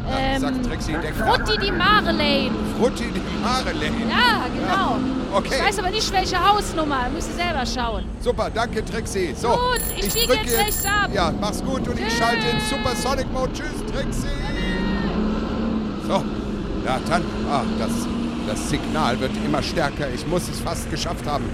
Ja, 0.09 0.41
sagt 0.41 0.67
Trixie, 0.67 0.95
Frutti 0.95 1.59
di 1.59 1.71
Mare 1.71 2.13
Lane. 2.13 2.51
Frutti 2.79 3.05
di 3.13 3.21
Marlene. 3.43 4.11
Ja, 4.11 4.47
genau. 4.55 4.97
Okay. 5.33 5.55
Ich 5.59 5.65
weiß 5.65 5.79
aber 5.79 5.91
nicht, 5.91 6.13
welche 6.13 6.37
Hausnummer. 6.49 7.09
Müsst 7.15 7.31
ihr 7.31 7.45
selber 7.45 7.65
schauen. 7.67 8.05
Super, 8.21 8.51
danke 8.51 8.85
Trixie. 8.85 9.35
So, 9.35 9.51
Gut, 9.51 9.81
ich 9.97 10.13
biege 10.13 10.27
drücke 10.27 10.45
jetzt 10.45 10.59
rechts 10.59 10.85
ab. 10.85 11.11
Ja, 11.13 11.33
mach's 11.41 11.63
gut 11.63 11.87
und 11.87 11.99
ich 11.99 12.07
Tschüss. 12.07 12.19
schalte 12.19 12.47
in 12.49 12.61
Supersonic 12.69 13.33
Mode. 13.33 13.53
Tschüss, 13.53 13.93
Trixie. 13.93 14.27
So, 16.07 16.25
ja 16.85 16.99
dann. 17.09 17.23
Ach, 17.51 17.63
das, 17.79 17.91
das 18.49 18.71
Signal 18.71 19.21
wird 19.21 19.33
immer 19.45 19.63
stärker. 19.63 20.09
Ich 20.13 20.27
muss 20.27 20.49
es 20.49 20.61
fast 20.61 20.91
geschafft 20.91 21.27
haben. 21.27 21.45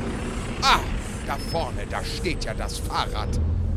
Ah, 0.62 0.78
da 1.26 1.36
vorne, 1.50 1.82
da 1.90 2.02
steht 2.02 2.44
ja 2.44 2.54
das 2.54 2.78
Fahrrad. 2.78 3.28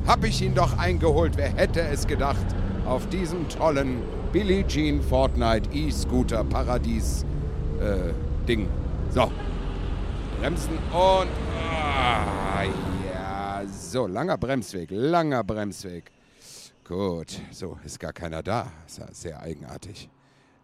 Hab 0.08 0.24
ich 0.24 0.42
ihn 0.42 0.56
doch 0.56 0.78
eingeholt. 0.78 1.34
Wer 1.36 1.50
hätte 1.50 1.82
es 1.82 2.08
gedacht? 2.08 2.46
Auf 2.86 3.08
diesem 3.10 3.48
tollen 3.50 4.02
Billie 4.32 4.64
Jean 4.68 5.02
Fortnite 5.02 5.68
E-Scooter 5.74 6.44
Paradies 6.44 7.26
äh, 7.80 8.14
Ding. 8.48 8.70
So, 9.10 9.32
Bremsen 10.40 10.78
und. 10.92 11.30
Ah, 11.74 12.64
ja, 13.12 13.64
so, 13.68 14.06
langer 14.06 14.38
Bremsweg, 14.38 14.90
langer 14.92 15.44
Bremsweg. 15.44 16.12
Gut, 16.88 17.42
so, 17.52 17.80
ist 17.84 18.00
gar 18.00 18.14
keiner 18.14 18.44
da. 18.44 18.72
Ist 18.86 19.00
ja 19.00 19.08
sehr 19.12 19.42
eigenartig. 19.42 20.10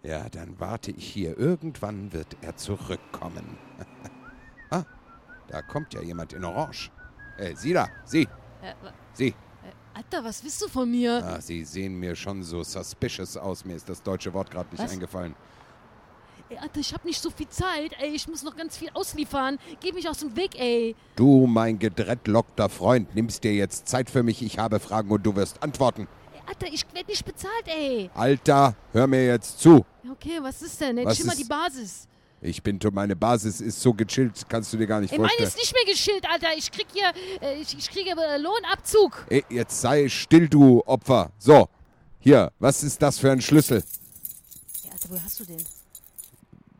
Ja, 0.03 0.29
dann 0.29 0.60
warte 0.60 0.91
ich 0.91 1.07
hier. 1.07 1.36
Irgendwann 1.36 2.13
wird 2.13 2.38
er 2.41 2.55
zurückkommen. 2.57 3.57
ah, 4.69 4.84
da 5.48 5.63
kommt 5.63 5.95
ja 5.95 6.01
jemand 6.03 6.34
in 6.34 6.45
Orange. 6.45 6.91
Äh, 7.38 7.55
Sie 7.55 7.74
da, 7.74 7.88
Sie, 8.05 8.27
Äh, 8.62 8.75
Sie. 9.13 9.34
Alter, 9.96 10.24
was 10.25 10.44
willst 10.44 10.62
du 10.62 10.68
von 10.68 10.92
mir? 10.92 11.24
Ah, 11.25 11.40
Sie 11.40 11.64
sehen 11.64 11.98
mir 12.00 12.16
schon 12.16 12.44
so 12.44 12.64
suspicious 12.64 13.38
aus. 13.38 13.64
Mir 13.64 13.75
ist 13.78 13.88
das 13.88 14.04
deutsche 14.04 14.34
Wort 14.34 14.52
gerade 14.52 14.70
nicht 14.72 14.84
Was? 14.84 14.92
eingefallen. 14.92 15.34
Ey, 16.50 16.58
Alter, 16.58 16.80
ich 16.82 16.94
hab 16.94 17.06
nicht 17.06 17.22
so 17.22 17.30
viel 17.32 17.48
Zeit. 17.48 17.94
Ey, 18.00 18.10
ich 18.10 18.28
muss 18.28 18.44
noch 18.44 18.56
ganz 18.58 18.75
viel 18.78 18.90
ausliefern. 18.94 19.58
Geh 19.80 19.94
mich 19.94 20.08
aus 20.10 20.18
dem 20.20 20.36
Weg, 20.36 20.60
ey. 20.60 20.96
Du, 21.16 21.48
mein 21.48 21.80
gedreadlockter 21.80 22.68
Freund, 22.70 23.16
nimmst 23.16 23.44
dir 23.46 23.54
jetzt 23.56 23.88
Zeit 23.88 24.10
für 24.10 24.22
mich. 24.22 24.42
Ich 24.42 24.60
habe 24.60 24.80
Fragen 24.80 25.10
und 25.10 25.25
du 25.25 25.34
wirst 25.36 25.64
antworten. 25.64 26.08
ey 26.34 26.42
Alter, 26.46 26.68
ich 26.72 26.86
werd 26.94 27.08
nicht 27.08 27.24
bezahlt, 27.25 27.66
ey. 27.68 28.10
Alter, 28.14 28.75
hör 28.92 29.08
mir 29.08 29.25
jetzt 29.25 29.60
zu. 29.62 29.86
Okay, 30.12 30.40
was 30.42 30.62
ist 30.62 30.80
denn? 30.82 30.98
Jetzt 30.98 31.06
Was 31.08 31.20
ist- 31.22 31.40
die 31.40 31.46
Basis. 31.46 32.08
Ich 32.42 32.62
bin, 32.62 32.80
meine 32.92 33.15
Basis 33.15 33.62
ist 33.62 33.82
so 33.82 33.94
gechillt, 33.94 34.44
kannst 34.48 34.72
du 34.72 34.77
dir 34.77 34.86
gar 34.88 35.01
nicht 35.01 35.12
Ey, 35.12 35.18
meine 35.18 35.30
vorstellen. 35.30 35.50
ist 35.50 35.58
nicht 35.58 35.74
mehr 35.74 35.94
geschillt, 35.94 36.25
Alter. 36.30 36.50
Ich 36.58 36.72
krieg 36.72 36.88
hier, 36.94 37.12
äh, 37.42 37.60
ich, 37.62 37.77
ich 37.77 37.89
kriege 37.89 38.12
Lohnabzug. 38.38 39.25
Ey, 39.30 39.44
jetzt 39.50 39.82
sei 39.82 40.08
still, 40.10 40.48
du 40.48 40.84
Opfer. 40.86 41.32
So, 41.39 41.70
hier, 42.20 42.51
was 42.60 42.84
ist 42.84 43.01
das 43.01 43.18
für 43.18 43.32
ein 43.32 43.42
Schlüssel? 43.42 43.84
Ey, 44.84 44.92
Alter, 44.92 45.10
wo 45.10 45.22
hast 45.22 45.39
du 45.39 45.46
den? 45.46 45.63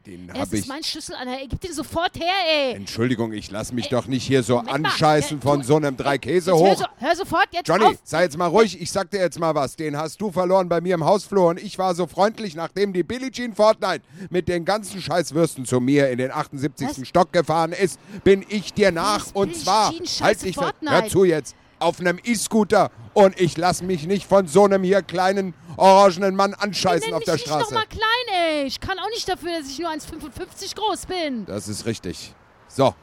Den 0.06 0.30
Ey, 0.30 0.38
das 0.40 0.54
ist 0.54 0.60
ich. 0.62 0.68
mein 0.68 0.84
Schlüssel, 0.84 1.16
Alter. 1.16 1.32
Ey, 1.40 1.48
gib 1.48 1.60
den 1.62 1.74
sofort 1.74 2.16
her, 2.20 2.32
ey. 2.48 2.74
Entschuldigung, 2.76 3.34
ich 3.34 3.50
lass 3.50 3.72
mich 3.72 3.90
doch 3.90 4.06
nicht 4.06 4.24
hier 4.24 4.44
so 4.44 4.58
Moment 4.58 4.82
mal. 4.84 4.90
anscheißen 4.90 5.40
Äh, 5.40 5.42
von 5.42 5.60
du- 5.62 5.66
so 5.66 5.76
einem 5.78 5.98
drei 5.98 6.18
Käse 6.20 6.52
Jetzt 6.52 6.62
hör, 6.62 6.70
hoch. 6.72 6.78
so, 6.78 6.86
hör 6.98 7.16
sofort 7.16 7.48
jetzt 7.52 7.68
Johnny, 7.68 7.86
auf. 7.86 7.96
sei 8.04 8.24
jetzt 8.24 8.38
mal 8.38 8.46
ruhig. 8.48 8.80
Ich 8.80 8.92
sag 8.92 9.10
dir 9.10 9.20
jetzt 9.20 9.40
mal 9.40 9.56
was. 9.56 9.76
Den 9.76 9.98
hast 9.98 10.22
du 10.22 10.32
verloren 10.32 10.70
bei 10.70 10.80
mir 10.80 10.94
im 10.94 11.04
Hausflur 11.06 11.48
und 11.50 11.60
ich 11.60 11.78
war 11.80 11.96
so 11.96 12.06
freundlich, 12.06 12.54
nachdem 12.56 12.94
die 12.94 13.02
Billie 13.04 13.32
Jean 13.32 13.56
Fortnite 13.56 14.02
mit 14.30 14.48
den 14.48 14.64
ganzen 14.64 15.02
Scheißwürsten 15.02 15.66
zu 15.66 15.80
mir 15.80 16.10
in 16.12 16.20
den 16.20 16.32
78. 16.32 16.88
Was? 17.00 17.08
Stock 17.08 17.34
gefahren 17.34 17.72
ist, 17.72 18.00
bin 18.24 18.46
ich 18.48 18.74
dir 18.74 18.92
nach. 18.92 19.26
ist 19.26 19.36
Und 19.36 19.50
Billie 19.54 19.64
zwar, 19.64 19.92
Jean 19.92 20.06
halt 20.26 20.44
dich 20.44 20.56
fest, 20.56 20.58
hör 20.58 20.64
Fortnite? 20.82 21.08
zu 21.10 21.24
jetzt, 21.26 21.56
auf 21.79 22.00
einem 22.00 22.20
E-Scooter. 22.24 22.91
Und 23.13 23.39
ich 23.39 23.58
lass 23.58 23.82
mich 23.82 24.08
nicht 24.08 24.27
von 24.27 24.48
so 24.48 24.65
einem 24.65 24.84
hier 24.84 25.01
kleinen 25.01 25.53
orangenen 25.77 26.36
Mann 26.36 26.53
anscheißen 26.53 27.13
auf 27.13 27.24
der 27.24 27.38
Straße. 27.38 27.74
noch 27.74 27.79
mal 27.79 27.88
klein, 27.88 28.01
ey. 28.34 28.63
Ich 28.65 28.79
kann 28.79 29.00
auch 29.00 29.10
nicht 29.10 29.27
dafür, 29.27 29.60
dass 29.60 29.70
ich 29.70 29.79
nur 29.79 29.89
1,55 29.89 30.75
groß 30.75 31.05
bin. 31.05 31.46
Das 31.46 31.67
ist 31.67 31.86
richtig. 31.86 32.34
So. 32.67 32.94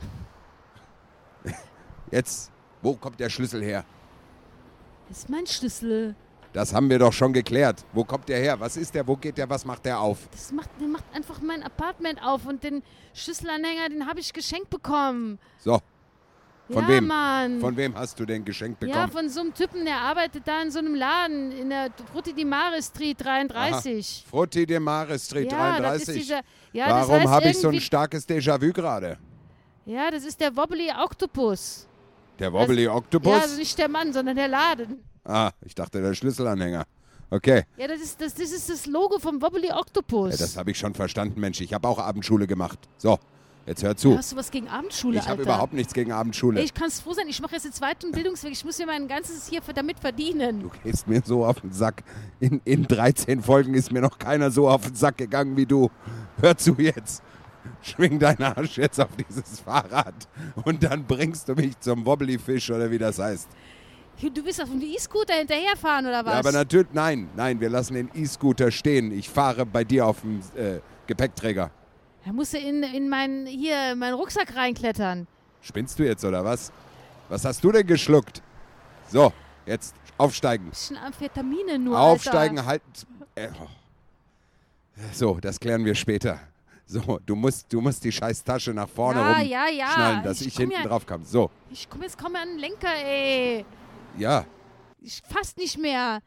Jetzt, 2.10 2.50
wo 2.82 2.94
kommt 2.94 3.18
der 3.20 3.30
Schlüssel 3.30 3.62
her? 3.62 3.84
Das 5.08 5.18
ist 5.18 5.30
mein 5.30 5.46
Schlüssel. 5.46 6.14
Das 6.52 6.74
haben 6.74 6.90
wir 6.90 6.98
doch 6.98 7.12
schon 7.12 7.32
geklärt. 7.32 7.84
Wo 7.94 8.04
kommt 8.04 8.28
der 8.28 8.38
her? 8.38 8.60
Was 8.60 8.76
ist 8.76 8.94
der? 8.94 9.06
Wo 9.06 9.16
geht 9.16 9.38
der? 9.38 9.48
Was 9.48 9.64
macht 9.64 9.86
der 9.86 9.98
auf? 9.98 10.18
Das 10.30 10.52
macht, 10.52 10.68
der 10.78 10.88
macht 10.88 11.04
einfach 11.14 11.40
mein 11.40 11.62
Apartment 11.62 12.22
auf 12.22 12.44
und 12.44 12.62
den 12.62 12.82
Schlüsselanhänger, 13.14 13.88
den 13.88 14.06
habe 14.06 14.20
ich 14.20 14.32
geschenkt 14.34 14.68
bekommen. 14.68 15.38
So, 15.58 15.80
Von 16.70 16.82
ja, 16.84 16.88
wem? 16.88 17.06
Mann. 17.06 17.60
von 17.60 17.76
wem 17.76 17.94
hast 17.96 18.18
du 18.18 18.24
denn 18.24 18.44
geschenkt 18.44 18.82
ja, 18.82 18.88
bekommen? 18.88 19.10
von 19.12 19.28
so 19.28 19.40
einem 19.40 19.52
Typen, 19.54 19.84
der 19.84 19.96
arbeitet 19.96 20.46
da 20.46 20.62
in 20.62 20.70
so 20.70 20.78
einem 20.78 20.94
Laden 20.94 21.52
in 21.52 21.68
der 21.70 21.90
Frutti 22.12 22.32
di 22.32 22.44
Mare 22.44 22.80
Street 22.82 23.16
33. 23.22 24.24
Frutti 24.30 24.64
de 24.64 24.78
Mare 24.78 25.18
Street 25.18 25.50
Ja, 25.50 25.80
das 25.80 26.04
33. 26.04 26.08
ist 26.08 26.22
dieser. 26.22 26.40
Ja, 26.72 27.06
Warum 27.06 27.28
habe 27.28 27.48
ich 27.50 27.58
so 27.58 27.68
ein 27.68 27.80
starkes 27.80 28.26
Déjà-vu 28.28 28.72
gerade? 28.72 29.18
Ja, 29.84 30.10
das 30.10 30.24
ist 30.24 30.40
der 30.40 30.56
Wobbly 30.56 30.90
Octopus. 30.92 31.86
Der 32.38 32.52
Wobbly 32.52 32.86
Octopus? 32.88 33.32
Ja, 33.32 33.40
also 33.40 33.56
nicht 33.56 33.76
der 33.76 33.88
Mann, 33.88 34.12
sondern 34.12 34.36
der 34.36 34.48
Laden. 34.48 35.02
ah, 35.24 35.50
ich 35.64 35.74
dachte 35.74 36.00
der 36.00 36.14
Schlüsselanhänger. 36.14 36.84
Okay, 37.28 37.64
Ja, 37.78 37.88
das 37.88 38.00
ist 38.00 38.20
das, 38.20 38.34
das, 38.34 38.52
ist 38.52 38.68
das 38.68 38.86
Logo 38.86 39.18
vom 39.18 39.40
Wobbly 39.42 39.72
Octopus. 39.72 40.32
ja, 40.32 40.36
das 40.36 40.56
habe 40.56 40.70
ich 40.70 40.78
schon 40.78 40.94
verstanden, 40.94 41.40
Mensch. 41.40 41.60
Ich 41.60 41.72
habe 41.74 41.88
auch 41.88 41.98
Abendschule 41.98 42.46
gemacht. 42.46 42.78
So, 42.98 43.18
jetzt 43.66 43.82
hör 43.82 43.96
zu. 43.96 44.16
Hast 44.16 44.32
du 44.32 44.36
was 44.36 44.50
gegen 44.50 44.68
Abendschule, 44.68 45.18
Ich 45.18 45.28
habe 45.28 45.42
überhaupt 45.42 45.72
nichts 45.72 45.92
gegen 45.94 46.12
Abendschule. 46.12 46.60
Ich 46.60 46.74
kann 46.74 46.88
es 46.88 47.00
froh 47.00 47.12
sein, 47.12 47.26
ich 47.28 47.40
mache 47.40 47.54
jetzt 47.54 47.64
den 47.64 47.72
zweiten 47.72 48.12
Bildungsweg. 48.12 48.52
Ich 48.52 48.64
muss 48.64 48.78
mir 48.78 48.86
mein 48.86 49.08
ganzes 49.08 49.48
hier 49.48 49.60
damit 49.74 49.98
verdienen. 49.98 50.60
Du 50.60 50.70
gehst 50.82 51.06
mir 51.08 51.22
so 51.24 51.44
auf 51.44 51.60
den 51.60 51.72
Sack. 51.72 52.02
In, 52.40 52.60
in 52.64 52.84
13 52.86 53.42
Folgen 53.42 53.74
ist 53.74 53.92
mir 53.92 54.00
noch 54.00 54.18
keiner 54.18 54.50
so 54.50 54.68
auf 54.68 54.82
den 54.86 54.94
Sack 54.94 55.18
gegangen 55.18 55.56
wie 55.56 55.66
du. 55.66 55.90
Hör 56.40 56.56
zu 56.56 56.74
jetzt. 56.78 57.22
Schwing 57.82 58.18
deinen 58.18 58.42
Arsch 58.42 58.78
jetzt 58.78 59.00
auf 59.00 59.10
dieses 59.16 59.60
Fahrrad 59.60 60.14
und 60.64 60.82
dann 60.82 61.04
bringst 61.06 61.48
du 61.48 61.54
mich 61.54 61.78
zum 61.80 62.04
Wobbly-Fisch 62.04 62.70
oder 62.70 62.90
wie 62.90 62.98
das 62.98 63.18
heißt. 63.18 63.48
Du 64.20 64.44
willst 64.44 64.62
auf 64.62 64.68
dem 64.68 64.80
E-Scooter 64.80 65.34
hinterherfahren 65.34 66.06
oder 66.06 66.24
was? 66.24 66.32
Ja, 66.32 66.38
aber 66.38 66.52
natürlich, 66.52 66.88
nein, 66.92 67.28
nein, 67.34 67.60
wir 67.60 67.70
lassen 67.70 67.94
den 67.94 68.10
E-Scooter 68.14 68.70
stehen. 68.70 69.10
Ich 69.10 69.28
fahre 69.28 69.66
bei 69.66 69.82
dir 69.84 70.06
auf 70.06 70.20
dem 70.20 70.40
äh, 70.54 70.78
Gepäckträger. 71.06 71.70
Da 72.24 72.32
musst 72.32 72.52
du 72.52 72.58
in, 72.58 72.82
in 72.82 73.08
meinen, 73.08 73.46
hier, 73.46 73.94
meinen 73.96 74.14
Rucksack 74.14 74.54
reinklettern. 74.54 75.26
Spinnst 75.60 75.98
du 75.98 76.04
jetzt 76.04 76.24
oder 76.24 76.44
was? 76.44 76.72
Was 77.28 77.44
hast 77.44 77.62
du 77.64 77.72
denn 77.72 77.86
geschluckt? 77.86 78.42
So, 79.08 79.32
jetzt 79.66 79.94
aufsteigen. 80.18 80.70
Bisschen 80.70 80.96
Amphetamine 80.96 81.78
nur, 81.78 81.98
Aufsteigen, 81.98 82.58
Alter. 82.58 82.68
halt. 82.68 82.82
Äh, 83.34 83.48
oh. 83.60 83.66
So, 85.12 85.38
das 85.40 85.58
klären 85.58 85.84
wir 85.84 85.94
später. 85.94 86.38
So, 86.86 87.18
du 87.24 87.34
musst, 87.34 87.72
du 87.72 87.80
musst 87.80 88.04
die 88.04 88.12
scheiß 88.12 88.44
Tasche 88.44 88.74
nach 88.74 88.88
vorne 88.88 89.20
Ja, 89.20 89.32
rum 89.38 89.46
ja, 89.48 89.66
ja. 89.68 89.88
schnallen, 89.92 90.22
dass 90.22 90.40
ich, 90.42 90.48
Ich 90.48 90.54
komm 90.56 90.66
hinten 90.68 90.82
ja- 90.82 90.88
drauf 90.88 91.06
kam. 91.06 91.24
So, 91.24 91.50
Ich 91.70 91.88
komm 91.88 92.02
jetzt 92.02 92.18
kaum 92.18 92.36
an 92.36 92.48
den 92.48 92.58
Lenker, 92.58 92.92
ey. 93.04 93.64
ja, 94.18 94.44
Ich 95.00 95.22
fast 95.26 95.56
nicht 95.56 95.78
mehr. 95.78 96.20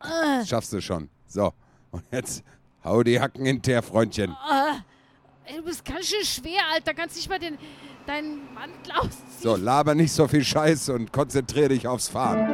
Äh, 0.00 0.44
schaffst 0.44 0.72
du 0.72 0.80
schon. 0.80 1.08
So, 1.26 1.52
und 1.90 2.04
jetzt 2.10 2.44
hau 2.84 3.02
die 3.02 3.18
Hacken 3.20 3.46
hinterher, 3.46 3.82
Freundchen. 3.82 4.36
Ey, 5.44 5.56
du 5.56 5.64
bist 5.64 5.84
ganz 5.84 6.06
schön 6.06 6.24
schwer, 6.24 6.60
Alter. 6.72 6.94
Kannst 6.94 7.16
nicht 7.16 7.28
mal 7.28 7.38
den, 7.38 7.58
deinen 8.06 8.52
Mantel 8.54 8.92
ausziehen. 8.92 9.40
So, 9.40 9.56
laber 9.56 9.94
nicht 9.94 10.12
so 10.12 10.28
viel 10.28 10.44
Scheiß 10.44 10.90
und 10.90 11.12
konzentriere 11.12 11.70
dich 11.70 11.86
aufs 11.86 12.08
Fahren. 12.08 12.48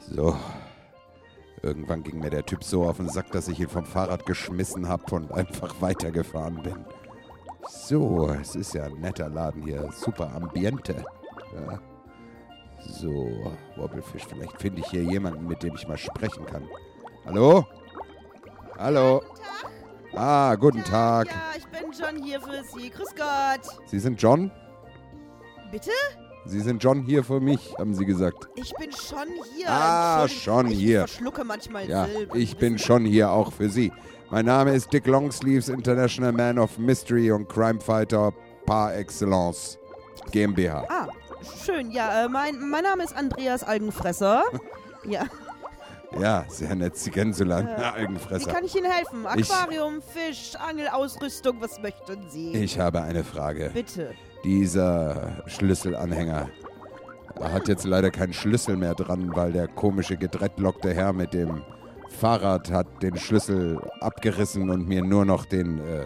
So. 0.00 0.36
Irgendwann 1.62 2.02
ging 2.02 2.20
mir 2.20 2.28
der 2.28 2.44
Typ 2.44 2.62
so 2.62 2.84
auf 2.84 2.98
den 2.98 3.08
Sack, 3.08 3.32
dass 3.32 3.48
ich 3.48 3.58
ihn 3.58 3.68
vom 3.68 3.86
Fahrrad 3.86 4.26
geschmissen 4.26 4.86
habe 4.86 5.14
und 5.14 5.32
einfach 5.32 5.80
weitergefahren 5.80 6.62
bin. 6.62 6.84
So, 7.68 8.28
es 8.28 8.54
ist 8.54 8.74
ja 8.74 8.84
ein 8.84 9.00
netter 9.00 9.30
Laden 9.30 9.62
hier. 9.62 9.90
Super 9.92 10.34
Ambiente. 10.34 11.04
Ja. 11.54 11.80
So, 12.86 13.54
Wobbelfisch, 13.76 14.26
vielleicht 14.28 14.60
finde 14.60 14.82
ich 14.82 14.86
hier 14.88 15.02
jemanden, 15.02 15.46
mit 15.46 15.62
dem 15.62 15.74
ich 15.74 15.88
mal 15.88 15.96
sprechen 15.96 16.44
kann. 16.44 16.68
Hallo? 17.24 17.66
Hallo? 18.78 19.22
Ah, 20.16 20.54
guten 20.54 20.82
Tag. 20.84 21.28
Ja, 21.28 21.34
ich 21.56 21.66
bin 21.66 21.90
John 21.92 22.22
hier 22.22 22.40
für 22.40 22.62
Sie. 22.64 22.90
Grüß 22.90 23.14
Gott. 23.16 23.78
Sie 23.86 23.98
sind 23.98 24.20
John? 24.20 24.50
Bitte? 25.72 25.90
Sie 26.46 26.60
sind 26.60 26.82
John 26.82 27.02
hier 27.02 27.24
für 27.24 27.40
mich, 27.40 27.74
haben 27.78 27.94
Sie 27.94 28.04
gesagt. 28.04 28.48
Ich 28.54 28.72
bin 28.74 28.92
schon 28.92 29.28
hier. 29.56 29.66
Ah, 29.68 30.28
schon 30.28 30.66
ich 30.70 30.78
hier. 30.78 31.00
verschlucke 31.00 31.42
manchmal 31.42 31.88
Ja, 31.88 32.04
Silben. 32.06 32.38
ich 32.38 32.56
bin 32.58 32.78
schon 32.78 33.04
hier 33.06 33.30
auch 33.30 33.50
für 33.52 33.68
Sie. 33.70 33.90
Mein 34.30 34.44
Name 34.44 34.74
ist 34.74 34.92
Dick 34.92 35.06
Longsleeves, 35.06 35.68
International 35.68 36.32
Man 36.32 36.58
of 36.58 36.78
Mystery 36.78 37.30
und 37.32 37.48
Crime 37.48 37.80
Fighter 37.80 38.32
par 38.66 38.94
excellence. 38.94 39.78
GmbH. 40.30 40.84
Ah, 40.88 41.08
schön. 41.64 41.90
Ja, 41.90 42.24
äh, 42.24 42.28
mein, 42.28 42.58
mein 42.68 42.84
Name 42.84 43.04
ist 43.04 43.16
Andreas 43.16 43.62
Algenfresser. 43.64 44.42
ja, 45.04 45.24
Ja, 46.20 46.44
sehr 46.48 46.74
nett, 46.74 46.96
Sie 46.96 47.10
kennenzulernen. 47.10 47.68
Äh, 47.68 47.72
Ja, 47.72 47.78
wie 47.94 48.00
Algenfresser. 48.00 48.52
kann 48.52 48.64
ich 48.64 48.74
Ihnen 48.76 48.90
helfen? 48.90 49.26
Ich- 49.36 49.50
Aquarium, 49.50 50.00
Fisch, 50.02 50.52
Angelausrüstung, 50.56 51.56
was 51.60 51.80
möchten 51.80 52.28
Sie? 52.30 52.52
Ich 52.54 52.78
habe 52.78 53.02
eine 53.02 53.24
Frage. 53.24 53.70
Bitte. 53.74 54.12
Dieser 54.44 55.42
Schlüsselanhänger 55.46 56.48
hat 57.40 57.68
jetzt 57.68 57.84
leider 57.84 58.10
keinen 58.10 58.32
Schlüssel 58.32 58.76
mehr 58.76 58.94
dran, 58.94 59.34
weil 59.34 59.52
der 59.52 59.66
komische 59.68 60.16
gedreadlockte 60.16 60.92
Herr 60.94 61.12
mit 61.12 61.32
dem 61.34 61.62
Fahrrad 62.10 62.70
hat 62.70 63.02
den 63.02 63.16
Schlüssel 63.16 63.80
abgerissen 64.00 64.70
und 64.70 64.86
mir 64.86 65.02
nur 65.02 65.24
noch 65.24 65.46
den 65.46 65.78
äh, 65.80 66.04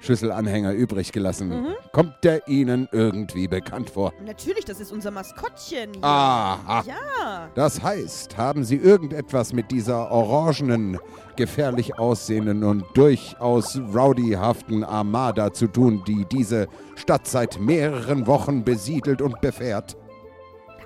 Schlüsselanhänger 0.00 0.72
übrig 0.72 1.12
gelassen. 1.12 1.48
Mhm. 1.48 1.74
Kommt 1.92 2.22
der 2.22 2.46
Ihnen 2.48 2.88
irgendwie 2.92 3.48
bekannt 3.48 3.90
vor? 3.90 4.12
Natürlich, 4.24 4.64
das 4.64 4.80
ist 4.80 4.92
unser 4.92 5.10
Maskottchen. 5.10 5.94
hier. 5.94 6.04
Aha. 6.04 6.84
Ja. 6.86 7.50
Das 7.54 7.82
heißt, 7.82 8.36
haben 8.36 8.64
Sie 8.64 8.76
irgendetwas 8.76 9.52
mit 9.52 9.70
dieser 9.70 10.10
orangenen, 10.10 10.98
gefährlich 11.36 11.98
aussehenden 11.98 12.64
und 12.64 12.84
durchaus 12.94 13.78
rowdyhaften 13.78 14.84
Armada 14.84 15.52
zu 15.52 15.66
tun, 15.66 16.02
die 16.06 16.24
diese 16.26 16.68
Stadt 16.94 17.26
seit 17.26 17.58
mehreren 17.60 18.26
Wochen 18.26 18.64
besiedelt 18.64 19.20
und 19.22 19.40
befährt? 19.40 19.96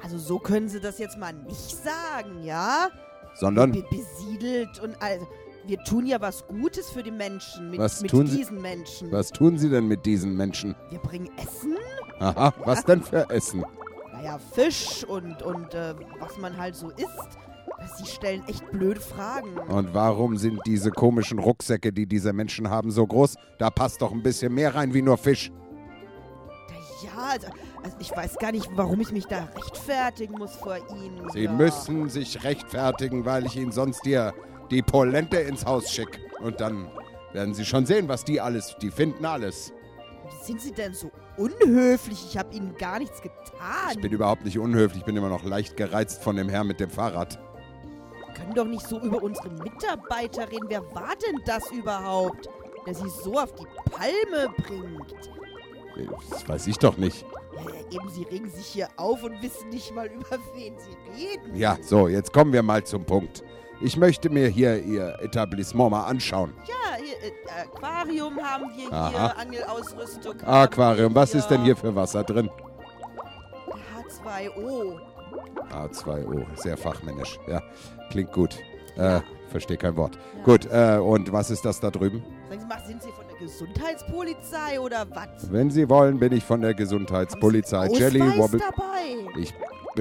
Also 0.02 0.18
so 0.18 0.38
können 0.38 0.68
Sie 0.68 0.80
das 0.80 0.98
jetzt 0.98 1.18
mal 1.18 1.32
nicht 1.32 1.76
sagen, 1.76 2.42
ja? 2.42 2.88
Sondern, 3.34 3.72
Be 3.72 3.84
besiedelt 3.90 4.80
und 4.80 5.00
also. 5.00 5.26
Wir 5.66 5.78
tun 5.84 6.06
ja 6.06 6.20
was 6.20 6.46
Gutes 6.46 6.90
für 6.90 7.02
die 7.02 7.10
Menschen 7.10 7.70
mit, 7.70 7.78
Was 7.78 8.00
mit 8.00 8.10
tun 8.10 8.26
Sie- 8.26 8.38
diesen 8.38 8.60
Menschen. 8.60 9.12
was 9.12 9.30
tun 9.30 9.58
Sie 9.58 9.68
denn 9.68 9.86
mit 9.86 10.06
diesen 10.06 10.36
Menschen? 10.36 10.74
Wir 10.90 10.98
bringen 10.98 11.28
Essen, 11.36 11.76
Aha, 12.18 12.52
was 12.64 12.84
denn 12.84 13.02
für 13.02 13.28
Essen? 13.30 13.64
naja, 14.12 14.38
Fisch 14.52 15.04
und, 15.04 15.42
und 15.42 15.74
äh, 15.74 15.94
was 16.18 16.36
man 16.38 16.56
halt 16.56 16.74
so 16.76 16.90
isst. 16.90 17.38
Sie 17.96 18.04
stellen 18.04 18.42
echt 18.46 18.70
blöde 18.72 19.00
Fragen. 19.00 19.56
Und 19.58 19.94
warum 19.94 20.36
sind 20.36 20.60
diese 20.66 20.90
komischen 20.90 21.38
Rucksäcke, 21.38 21.92
die 21.92 22.06
diese 22.06 22.32
Menschen 22.34 22.68
haben, 22.68 22.90
so 22.90 23.06
groß? 23.06 23.36
Da 23.58 23.70
passt 23.70 24.02
doch 24.02 24.12
ein 24.12 24.22
bisschen 24.22 24.52
mehr 24.52 24.74
rein 24.74 24.92
wie 24.92 25.00
nur 25.00 25.16
Fisch. 25.16 25.50
Ja, 27.02 27.30
also, 27.30 27.46
also 27.82 27.96
ich 27.98 28.14
weiß 28.14 28.36
gar 28.36 28.52
nicht, 28.52 28.68
warum 28.74 29.00
ich 29.00 29.10
mich 29.12 29.24
da 29.24 29.48
rechtfertigen 29.56 30.34
muss 30.36 30.54
vor 30.56 30.76
Ihnen. 30.94 31.26
Sie 31.32 31.44
ja. 31.44 31.52
müssen 31.52 32.10
sich 32.10 32.44
rechtfertigen, 32.44 33.24
weil 33.24 33.46
ich 33.46 33.56
Ihnen 33.56 33.72
sonst 33.72 34.02
hier 34.04 34.34
die 34.70 34.82
Polente 34.82 35.36
ins 35.38 35.64
Haus 35.64 35.90
schicke. 35.90 36.20
Und 36.40 36.60
dann 36.60 36.90
werden 37.32 37.54
Sie 37.54 37.64
schon 37.64 37.86
sehen, 37.86 38.08
was 38.08 38.24
die 38.24 38.40
alles, 38.40 38.76
die 38.80 38.90
finden 38.90 39.24
alles. 39.24 39.72
Sind 40.42 40.60
Sie 40.60 40.72
denn 40.72 40.94
so 40.94 41.10
unhöflich? 41.36 42.24
Ich 42.30 42.38
habe 42.38 42.54
Ihnen 42.54 42.76
gar 42.76 42.98
nichts 42.98 43.20
getan. 43.20 43.92
Ich 43.92 44.00
bin 44.00 44.12
überhaupt 44.12 44.44
nicht 44.44 44.58
unhöflich, 44.58 45.00
ich 45.00 45.04
bin 45.04 45.16
immer 45.16 45.28
noch 45.28 45.44
leicht 45.44 45.76
gereizt 45.76 46.22
von 46.22 46.36
dem 46.36 46.48
Herrn 46.48 46.66
mit 46.66 46.80
dem 46.80 46.90
Fahrrad. 46.90 47.38
Wir 48.26 48.34
können 48.34 48.54
doch 48.54 48.66
nicht 48.66 48.86
so 48.86 49.00
über 49.00 49.22
unsere 49.22 49.50
Mitarbeiter 49.50 50.50
reden. 50.50 50.66
Wer 50.68 50.82
war 50.94 51.14
denn 51.16 51.40
das 51.44 51.70
überhaupt, 51.72 52.48
der 52.86 52.94
sie 52.94 53.08
so 53.08 53.38
auf 53.38 53.52
die 53.54 53.66
Palme 53.90 54.54
bringt? 54.56 55.14
Das 56.30 56.48
weiß 56.48 56.66
ich 56.68 56.78
doch 56.78 56.96
nicht. 56.96 57.26
Ja, 57.56 57.98
eben, 57.98 58.08
Sie 58.08 58.22
regen 58.22 58.48
sich 58.48 58.66
hier 58.66 58.88
auf 58.96 59.22
und 59.22 59.42
wissen 59.42 59.68
nicht 59.68 59.92
mal, 59.94 60.06
über 60.14 60.38
wen 60.54 60.74
Sie 60.78 61.22
reden. 61.22 61.54
Ja, 61.54 61.76
so, 61.82 62.08
jetzt 62.08 62.32
kommen 62.32 62.52
wir 62.52 62.62
mal 62.62 62.84
zum 62.84 63.04
Punkt. 63.04 63.42
Ich 63.82 63.96
möchte 63.96 64.28
mir 64.28 64.48
hier 64.48 64.82
Ihr 64.82 65.16
Etablissement 65.20 65.90
mal 65.90 66.04
anschauen. 66.04 66.52
Ja, 66.66 66.96
hier, 66.96 67.16
äh, 67.30 67.62
Aquarium 67.62 68.36
haben 68.42 68.66
wir 68.76 68.92
Aha. 68.92 69.10
hier, 69.10 69.38
Angelausrüstung. 69.38 70.34
haben 70.42 70.46
Aquarium, 70.46 71.14
was 71.14 71.34
ist 71.34 71.48
denn 71.48 71.62
hier 71.64 71.76
für 71.76 71.94
Wasser 71.94 72.22
drin? 72.22 72.50
H2O. 73.96 74.98
A2O, 75.72 76.44
sehr 76.56 76.76
fachmännisch. 76.76 77.38
Ja, 77.48 77.62
klingt 78.10 78.32
gut. 78.32 78.58
Äh, 78.96 79.20
verstehe 79.48 79.76
kein 79.76 79.96
Wort. 79.96 80.18
Gut, 80.44 80.66
äh, 80.70 80.98
und 80.98 81.32
was 81.32 81.50
ist 81.50 81.64
das 81.64 81.80
da 81.80 81.90
drüben? 81.90 82.22
Sagen 82.48 82.60
Sie 82.60 82.66
mal, 82.66 82.82
sind 82.86 83.02
Sie 83.02 83.10
von 83.12 83.24
der 83.28 83.38
Gesundheitspolizei 83.38 84.80
oder 84.80 85.06
was? 85.10 85.50
Wenn 85.50 85.70
Sie 85.70 85.88
wollen, 85.88 86.18
bin 86.18 86.32
ich 86.32 86.44
von 86.44 86.60
der 86.60 86.74
Gesundheitspolizei. 86.74 87.86
Haben 87.86 87.94
Sie 87.94 88.00
Jelly 88.00 88.20
Wobble. 88.38 88.60
dabei? 88.60 89.40
Ich 89.40 89.54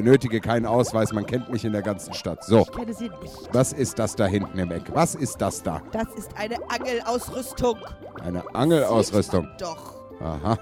benötige 0.04 0.40
keinen 0.40 0.66
Ausweis, 0.66 1.12
man 1.12 1.26
kennt 1.26 1.50
mich 1.52 1.66
in 1.66 1.74
der 1.74 1.82
ganzen 1.82 2.14
Stadt. 2.14 2.44
So, 2.44 2.62
Ich 2.62 2.72
kenne 2.72 2.94
Sie 2.94 3.10
nicht. 3.10 3.50
was 3.54 3.74
ist 3.74 4.00
das 4.00 4.16
da 4.16 4.26
hinten 4.26 4.58
im 4.58 4.72
Eck? 4.72 4.84
Was 4.94 5.16
ist 5.16 5.38
das 5.42 5.62
da? 5.62 5.82
Das 5.92 6.08
ist 6.16 6.30
eine 6.38 6.56
Angelausrüstung. 6.70 7.78
Eine 8.24 8.44
Angelausrüstung. 8.56 9.48
Doch. 9.60 9.96
Aha. 10.22 10.58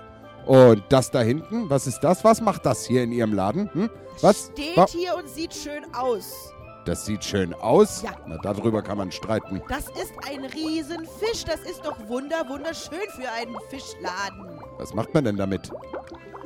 Und 0.46 0.84
das 0.90 1.12
da 1.12 1.22
hinten, 1.22 1.70
was 1.70 1.88
ist 1.88 2.00
das? 2.02 2.24
Was 2.24 2.42
macht 2.42 2.66
das 2.66 2.86
hier 2.86 3.04
in 3.04 3.12
Ihrem 3.12 3.34
Laden? 3.34 3.70
Hm? 3.74 3.90
Was? 4.22 4.50
Steht 4.54 4.78
Wa- 4.78 4.88
hier 4.88 5.16
und 5.16 5.28
sieht 5.30 5.54
schön 5.54 5.84
aus. 5.94 6.54
Das 6.86 7.06
sieht 7.06 7.24
schön 7.24 7.54
aus. 7.54 8.02
Ja. 8.02 8.12
Na, 8.26 8.38
darüber 8.42 8.82
kann 8.82 8.98
man 8.98 9.12
streiten. 9.12 9.62
Das 9.68 9.88
ist 9.90 10.14
ein 10.28 10.46
Riesenfisch. 10.46 11.44
Das 11.46 11.60
ist 11.70 11.86
doch 11.86 11.98
wunder, 12.08 12.38
wunderschön 12.48 12.98
für 13.10 13.30
einen 13.34 13.56
Fischladen. 13.70 14.62
Was 14.78 14.94
macht 14.94 15.14
man 15.14 15.26
denn 15.26 15.36
damit? 15.38 15.70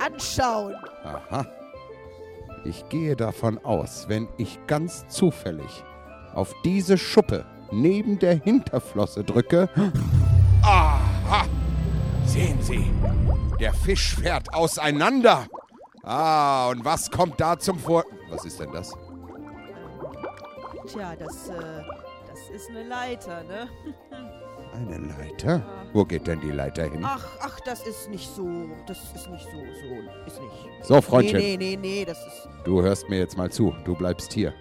Anschauen. 0.04 0.74
Aha. 1.04 1.46
Ich 2.64 2.88
gehe 2.88 3.16
davon 3.16 3.58
aus, 3.64 4.08
wenn 4.08 4.28
ich 4.38 4.58
ganz 4.66 5.06
zufällig 5.08 5.84
auf 6.32 6.54
diese 6.64 6.96
Schuppe 6.96 7.44
neben 7.72 8.18
der 8.18 8.36
Hinterflosse 8.36 9.24
drücke. 9.24 9.68
Aha! 10.62 11.44
Sehen 12.24 12.62
Sie, 12.62 12.90
der 13.58 13.74
Fisch 13.74 14.14
fährt 14.14 14.54
auseinander. 14.54 15.46
Ah, 16.04 16.68
und 16.68 16.84
was 16.84 17.10
kommt 17.10 17.40
da 17.40 17.58
zum 17.58 17.78
Vor... 17.78 18.04
Was 18.30 18.44
ist 18.44 18.60
denn 18.60 18.72
das? 18.72 18.92
Tja, 20.86 21.14
das, 21.16 21.48
äh, 21.48 21.82
das 22.28 22.50
ist 22.54 22.70
eine 22.70 22.84
Leiter, 22.84 23.42
ne? 23.44 23.68
Eine 24.74 24.98
Leiter? 24.98 25.62
Wo 25.92 26.04
geht 26.04 26.26
denn 26.26 26.40
die 26.40 26.50
Leiter 26.50 26.84
hin? 26.84 27.02
Ach, 27.04 27.26
ach, 27.40 27.60
das 27.60 27.86
ist 27.86 28.08
nicht 28.08 28.28
so. 28.34 28.48
Das 28.86 28.98
ist 29.14 29.28
nicht 29.30 29.44
so, 29.44 29.58
so. 29.58 30.26
Ist 30.26 30.40
nicht. 30.40 30.86
So, 30.86 31.00
Freundchen. 31.02 31.38
Nee, 31.38 31.56
nee, 31.58 31.76
nee, 31.76 31.98
nee, 31.98 32.04
das 32.04 32.18
ist. 32.18 32.48
Du 32.64 32.80
hörst 32.80 33.08
mir 33.10 33.18
jetzt 33.18 33.36
mal 33.36 33.50
zu, 33.50 33.74
du 33.84 33.94
bleibst 33.94 34.32
hier. 34.32 34.54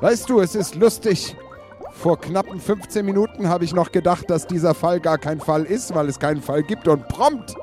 Weißt 0.00 0.28
du, 0.30 0.40
es 0.40 0.54
ist 0.54 0.74
lustig. 0.74 1.36
Vor 1.92 2.18
knappen 2.18 2.58
15 2.58 3.04
Minuten 3.04 3.48
habe 3.48 3.64
ich 3.64 3.74
noch 3.74 3.92
gedacht, 3.92 4.30
dass 4.30 4.46
dieser 4.46 4.74
Fall 4.74 4.98
gar 4.98 5.18
kein 5.18 5.38
Fall 5.38 5.64
ist, 5.64 5.94
weil 5.94 6.08
es 6.08 6.18
keinen 6.18 6.40
Fall 6.40 6.62
gibt. 6.62 6.88
Und 6.88 7.06
prompt 7.08 7.54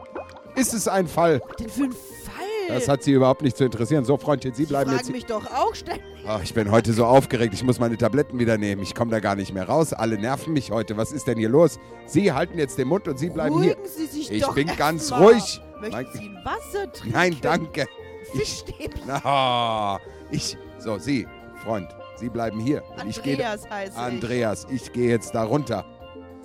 ist 0.56 0.74
es 0.76 0.88
ein 0.88 1.08
Fall. 1.08 1.42
Denn 1.60 1.70
für 1.70 1.84
ein 1.86 1.92
Fall? 1.92 2.29
Das 2.74 2.88
hat 2.88 3.04
sie 3.04 3.12
überhaupt 3.12 3.42
nicht 3.42 3.58
zu 3.58 3.64
interessieren. 3.66 4.06
So, 4.06 4.18
Freundchen, 4.18 4.54
Sie 4.54 4.64
Sie 4.64 4.70
bleiben 4.70 4.90
fragen 4.92 5.00
jetzt. 5.04 5.12
mich 5.12 5.26
doch 5.26 5.46
auch 5.52 5.76
ständig. 5.76 6.04
Ach, 6.28 6.42
ich 6.44 6.54
bin 6.54 6.70
heute 6.72 6.94
so 6.94 7.06
aufgeregt. 7.06 7.54
Ich 7.54 7.64
muss 7.64 7.80
meine 7.80 7.98
Tabletten 7.98 8.38
wieder 8.40 8.58
nehmen. 8.58 8.82
Ich 8.84 8.94
komme 8.96 9.12
da 9.12 9.20
gar 9.20 9.36
nicht 9.36 9.54
mehr 9.54 9.68
raus. 9.68 9.94
Alle 9.94 10.18
nerven 10.18 10.54
mich 10.54 10.72
heute. 10.72 10.96
Was 10.98 11.12
ist 11.12 11.28
denn 11.28 11.38
hier 11.38 11.50
los? 11.50 11.80
Sie 12.06 12.32
halten 12.32 12.58
jetzt 12.58 12.78
den 12.78 12.88
Mund 12.88 13.08
und 13.08 13.18
Sie 13.20 13.30
bleiben 13.30 13.62
hier. 13.62 13.76
Beruhigen 13.76 13.90
Sie 13.96 14.06
sich 14.06 14.32
Ich 14.32 14.42
doch 14.42 14.54
bin 14.56 14.68
ganz 14.78 15.10
mal. 15.12 15.24
ruhig. 15.24 15.62
Möchten 15.80 15.92
Mein- 15.96 16.08
Sie 16.14 16.20
ein 16.20 16.46
Wasser 16.46 16.92
trinken? 16.92 17.12
Nein, 17.18 17.38
danke. 17.42 17.88
Fischstäbchen. 18.34 19.02
Na, 19.08 20.00
ich. 20.32 20.58
So, 20.78 20.98
Sie, 20.98 21.28
Freund, 21.64 21.88
Sie 22.18 22.30
bleiben 22.30 22.60
hier. 22.60 22.84
Und 23.02 23.10
ich. 23.10 23.18
Andreas 23.20 23.70
heißt 23.70 23.98
Andreas, 23.98 24.68
ich 24.70 24.92
gehe 24.94 25.10
jetzt 25.10 25.34
da 25.34 25.44
runter. 25.44 25.86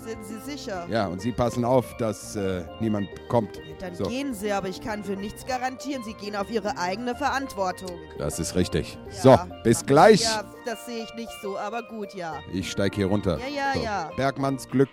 Sind 0.05 0.25
Sie 0.25 0.39
sicher? 0.39 0.87
Ja, 0.91 1.07
und 1.07 1.21
Sie 1.21 1.33
passen 1.33 1.65
auf, 1.65 1.97
dass 1.97 2.37
äh, 2.37 2.65
niemand 2.81 3.09
kommt. 3.29 3.61
Dann 3.79 3.95
So. 3.95 4.05
gehen 4.05 4.35
Sie, 4.35 4.53
aber 4.53 4.69
ich 4.69 4.81
kann 4.81 5.03
für 5.03 5.17
nichts 5.17 5.47
garantieren. 5.47 6.03
Sie 6.05 6.15
gehen 6.15 6.37
auf 6.37 6.51
Ihre 6.51 6.77
eigene 6.77 7.15
Verantwortung. 7.15 7.91
Das 8.19 8.39
ist 8.39 8.55
richtig. 8.55 8.99
Ja. 9.23 9.39
So, 9.47 9.63
bis 9.63 9.85
gleich. 9.87 10.23
Ja, 10.23 10.45
das 10.67 10.85
sehe 10.87 11.05
ich 11.05 11.15
nicht 11.15 11.33
so, 11.43 11.57
aber 11.59 11.83
gut, 11.83 12.15
ja. 12.15 12.35
Ich 12.53 12.71
steige 12.71 12.97
hier 12.97 13.07
runter. 13.07 13.39
Ja, 13.39 13.47
ja, 13.49 13.73
so. 13.75 13.83
ja. 13.83 14.11
Bergmanns 14.17 14.69
Glück 14.69 14.91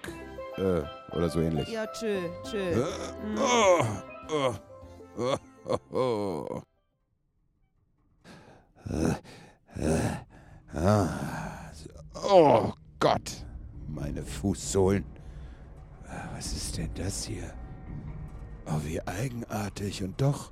äh, 0.58 0.82
oder 1.16 1.30
so 1.30 1.42
ähnlich. 1.42 1.68
Ja, 1.68 1.86
tschö, 1.88 2.18
tschö. 2.50 2.58
Äh, 2.58 2.86
oh, 3.38 3.86
oh, 4.32 4.54
oh, 5.18 5.38
oh, 5.92 6.48
oh. 6.54 6.62
Ah, 10.74 11.10
so. 11.74 11.90
Oh 12.30 12.74
Gott, 13.00 13.46
meine 13.94 14.24
Fußsohlen. 14.24 15.04
Was 16.36 16.54
ist 16.54 16.78
denn 16.78 16.90
das 16.96 17.26
hier? 17.26 17.54
Oh, 18.66 18.80
wie 18.86 19.02
eigenartig 19.02 20.04
und 20.04 20.20
doch 20.22 20.52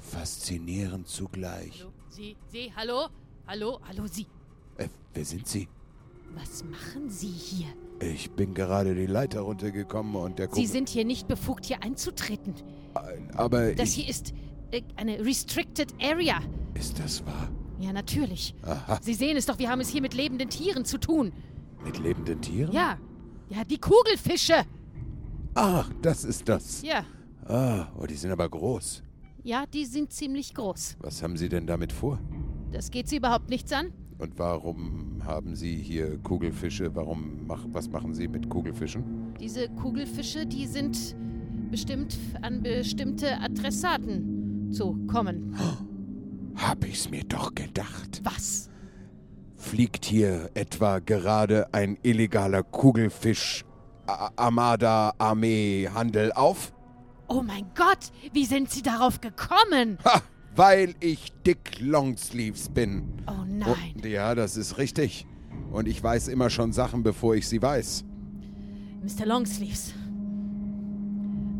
faszinierend 0.00 1.06
zugleich. 1.08 1.80
Hallo, 1.80 1.92
Sie, 2.08 2.36
Sie, 2.50 2.72
hallo? 2.74 3.06
Hallo, 3.46 3.80
hallo, 3.86 4.06
Sie. 4.06 4.26
Äh, 4.78 4.88
wer 5.14 5.24
sind 5.24 5.46
Sie? 5.46 5.68
Was 6.34 6.64
machen 6.64 7.08
Sie 7.10 7.28
hier? 7.28 7.66
Ich 8.00 8.30
bin 8.32 8.54
gerade 8.54 8.94
die 8.94 9.06
Leiter 9.06 9.42
runtergekommen 9.42 10.16
und 10.16 10.38
der 10.38 10.46
Sie 10.46 10.52
Kumpel- 10.62 10.66
sind 10.68 10.88
hier 10.88 11.04
nicht 11.04 11.28
befugt, 11.28 11.66
hier 11.66 11.82
einzutreten. 11.82 12.54
Aber 13.34 13.74
Das 13.74 13.92
hier 13.92 14.08
ist 14.08 14.32
äh, 14.70 14.82
eine 14.96 15.24
Restricted 15.24 15.92
Area. 16.02 16.40
ist 16.74 16.98
das 16.98 17.24
wahr? 17.26 17.48
Ja, 17.78 17.92
natürlich. 17.92 18.54
Aha. 18.62 18.98
Sie 19.02 19.14
sehen 19.14 19.36
es 19.36 19.46
doch, 19.46 19.58
wir 19.58 19.68
haben 19.70 19.80
es 19.80 19.88
hier 19.88 20.00
mit 20.02 20.14
lebenden 20.14 20.48
Tieren 20.48 20.84
zu 20.84 20.98
tun. 20.98 21.32
Mit 21.84 21.98
lebenden 21.98 22.40
Tieren? 22.40 22.72
Ja. 22.72 22.98
Ja, 23.48 23.64
die 23.64 23.78
Kugelfische. 23.78 24.64
Ach, 25.54 25.90
das 26.00 26.24
ist 26.24 26.48
das. 26.48 26.82
Ja. 26.82 27.04
Ah, 27.44 27.88
oh, 27.98 28.06
die 28.06 28.14
sind 28.14 28.30
aber 28.30 28.48
groß. 28.48 29.02
Ja, 29.42 29.64
die 29.66 29.84
sind 29.84 30.12
ziemlich 30.12 30.54
groß. 30.54 30.96
Was 31.00 31.22
haben 31.22 31.36
Sie 31.36 31.48
denn 31.48 31.66
damit 31.66 31.92
vor? 31.92 32.18
Das 32.70 32.90
geht 32.90 33.08
Sie 33.08 33.16
überhaupt 33.16 33.50
nichts 33.50 33.72
an. 33.72 33.92
Und 34.18 34.38
warum 34.38 35.20
haben 35.24 35.56
Sie 35.56 35.76
hier 35.76 36.18
Kugelfische? 36.18 36.94
Warum 36.94 37.46
mach, 37.46 37.66
was 37.72 37.90
machen 37.90 38.14
Sie 38.14 38.28
mit 38.28 38.48
Kugelfischen? 38.48 39.34
Diese 39.40 39.68
Kugelfische, 39.68 40.46
die 40.46 40.66
sind 40.66 41.16
bestimmt 41.70 42.16
an 42.42 42.62
bestimmte 42.62 43.38
Adressaten 43.40 44.70
zu 44.70 44.94
kommen. 45.08 45.56
Hab 46.54 46.84
ich's 46.84 47.10
mir 47.10 47.24
doch 47.24 47.54
gedacht. 47.54 48.20
Was? 48.22 48.70
Fliegt 49.62 50.04
hier 50.04 50.50
etwa 50.54 50.98
gerade 50.98 51.72
ein 51.72 51.96
illegaler 52.02 52.64
Kugelfisch 52.64 53.64
Armada 54.06 55.14
Armee 55.18 55.88
Handel 55.94 56.32
auf? 56.32 56.72
Oh 57.28 57.42
mein 57.42 57.66
Gott, 57.76 58.10
wie 58.32 58.44
sind 58.44 58.70
Sie 58.70 58.82
darauf 58.82 59.20
gekommen? 59.20 59.98
Ha! 60.04 60.20
Weil 60.56 60.94
ich 60.98 61.32
Dick 61.46 61.78
Longsleeves 61.80 62.70
bin. 62.70 63.04
Oh 63.28 63.44
nein. 63.46 63.94
Oh, 64.02 64.06
ja, 64.06 64.34
das 64.34 64.56
ist 64.56 64.78
richtig. 64.78 65.26
Und 65.70 65.86
ich 65.86 66.02
weiß 66.02 66.26
immer 66.28 66.50
schon 66.50 66.72
Sachen, 66.72 67.04
bevor 67.04 67.36
ich 67.36 67.48
sie 67.48 67.62
weiß. 67.62 68.04
Mr. 69.04 69.24
Longsleeves. 69.26 69.94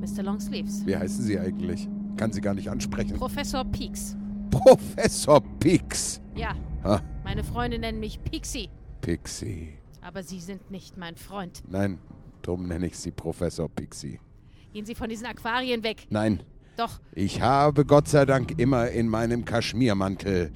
Mr. 0.00 0.24
Longsleeves. 0.24 0.84
Wie 0.84 0.96
heißen 0.96 1.24
Sie 1.24 1.38
eigentlich? 1.38 1.88
Kann 2.16 2.32
sie 2.32 2.40
gar 2.40 2.54
nicht 2.54 2.68
ansprechen. 2.68 3.16
Professor 3.16 3.64
Peaks. 3.64 4.16
Professor 4.50 5.40
Pix. 5.60 6.20
Ja, 6.34 6.54
Ha, 6.84 7.00
meine 7.24 7.44
Freunde 7.44 7.78
nennen 7.78 8.00
mich 8.00 8.22
Pixie. 8.22 8.68
Pixie. 9.00 9.78
Aber 10.00 10.22
Sie 10.22 10.40
sind 10.40 10.70
nicht 10.70 10.96
mein 10.96 11.16
Freund. 11.16 11.62
Nein, 11.68 11.98
drum 12.42 12.66
nenne 12.66 12.86
ich 12.88 12.98
sie 12.98 13.10
Professor 13.12 13.68
Pixie. 13.68 14.18
Gehen 14.72 14.84
Sie 14.86 14.94
von 14.94 15.08
diesen 15.08 15.26
Aquarien 15.26 15.82
weg. 15.82 16.06
Nein, 16.10 16.42
Doch, 16.76 16.98
ich 17.12 17.40
habe 17.42 17.84
Gott 17.84 18.08
sei 18.08 18.24
Dank 18.24 18.58
immer 18.58 18.88
in 18.88 19.06
meinem 19.08 19.44
Kaschmirmantel 19.44 20.50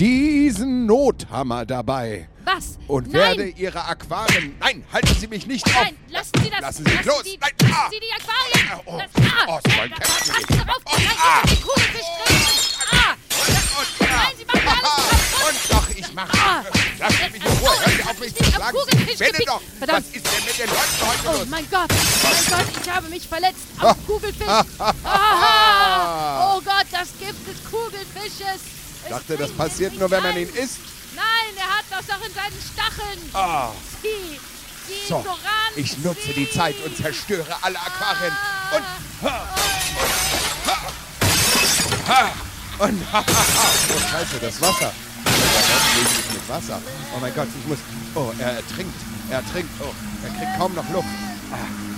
diesen 0.00 0.86
Nothammer 0.86 1.66
dabei 1.66 2.28
was? 2.44 2.78
und 2.86 3.12
nein, 3.12 3.36
werde 3.38 3.48
Ihre 3.50 3.84
Aquarien. 3.84 4.54
Nein, 4.60 4.84
halten 4.92 5.14
Sie 5.14 5.26
mich 5.26 5.46
nicht 5.46 5.66
auf! 5.66 5.72
nein, 5.74 5.96
lassen 6.08 6.32
Sie 6.42 6.50
das. 6.50 6.60
Lassen 6.60 6.86
Sie 6.86 6.96
mich 6.96 7.04
los. 7.04 7.22
Sie, 7.24 7.38
Nein, 7.40 7.50
lassen 7.60 7.74
ah. 7.74 7.90
Sie 7.90 8.00
die 8.00 8.12
Aquarien. 8.12 8.68
Ah, 8.72 8.80
oh. 8.86 8.98
Lass, 8.98 9.10
ah, 9.16 9.46
Oh, 9.48 9.60
so 9.70 9.80
ein. 9.80 9.90
Passen 9.90 10.34
Sie 10.48 10.56
drauf. 10.56 10.82
Oh, 10.86 10.90
Nein, 10.96 11.06
ah. 11.18 11.42
Sie 11.46 11.54
die 11.56 11.62
Kugelfisch 11.62 12.10
drin. 12.24 12.36
Ah, 12.90 13.12
Und, 13.12 14.00
nein, 14.08 14.32
Sie 14.38 14.44
machen 14.44 14.68
alles 14.68 14.82
kaputt. 14.82 15.17
Und 15.98 16.06
ich 16.08 16.14
mache. 16.14 16.32
Ah. 16.38 16.62
Sie 16.62 17.30
mich 17.30 17.44
in 17.44 17.52
Ruhe. 17.58 17.70
Sie 17.96 18.02
auf, 18.04 18.18
mich 18.18 18.34
zu 18.34 18.44
schlagen. 18.44 18.78
Gepickt. 18.90 19.48
doch. 19.48 19.60
Verdammt. 19.78 20.06
Was 20.06 20.14
ist 20.16 20.26
denn 20.26 20.44
mit 20.44 20.58
den 20.58 20.68
Leuten 20.68 21.00
heute 21.08 21.20
Oh 21.28 21.32
los? 21.38 21.46
mein 21.48 21.70
Gott, 21.70 21.90
mein 22.22 22.46
Gott, 22.58 22.66
ich 22.82 22.90
habe 22.90 23.08
mich 23.08 23.28
verletzt 23.28 23.58
Ah. 23.78 23.90
am 23.90 23.96
Kugelfisch. 24.06 24.46
Aha. 25.04 26.54
Oh 26.56 26.60
Gott, 26.60 26.86
das 26.90 27.08
Gift 27.18 27.46
des 27.46 27.70
Kugelfisches. 27.70 28.60
Ich 29.04 29.10
dachte, 29.10 29.36
das 29.36 29.50
passiert 29.52 29.98
nur, 29.98 30.10
wenn 30.10 30.22
man 30.22 30.36
ihn 30.36 30.48
isst. 30.50 30.78
Nein, 31.14 31.56
er 31.56 31.78
hat 31.78 31.84
das 31.90 32.06
doch 32.06 32.24
in 32.24 32.32
seinen 32.34 32.60
Stacheln. 32.72 33.30
Ah. 33.32 33.70
Sie, 34.02 34.38
Sie 34.86 35.08
So, 35.08 35.24
ich 35.76 35.98
nutze 35.98 36.32
die. 36.34 36.48
Zeit 36.50 36.76
und 36.84 36.96
zerstöre 36.96 37.56
alle 37.62 37.78
Aquarien. 37.78 38.32
Und, 38.74 38.84
und, 42.78 43.06
oh 43.12 44.00
Scheiße, 44.10 44.38
das 44.40 44.60
Wasser. 44.60 44.92
Das 45.68 46.32
mit 46.32 46.48
Wasser. 46.48 46.80
Oh 47.14 47.20
mein 47.20 47.34
Gott, 47.34 47.48
ich 47.58 47.68
muss, 47.68 47.78
oh, 48.14 48.32
er 48.38 48.52
ertrinkt, 48.52 48.94
er 49.30 49.38
ertrinkt, 49.38 49.70
oh, 49.80 49.92
er 50.24 50.30
kriegt 50.30 50.58
kaum 50.58 50.74
noch 50.74 50.88
Luft. 50.90 51.08
Ah, 51.52 51.56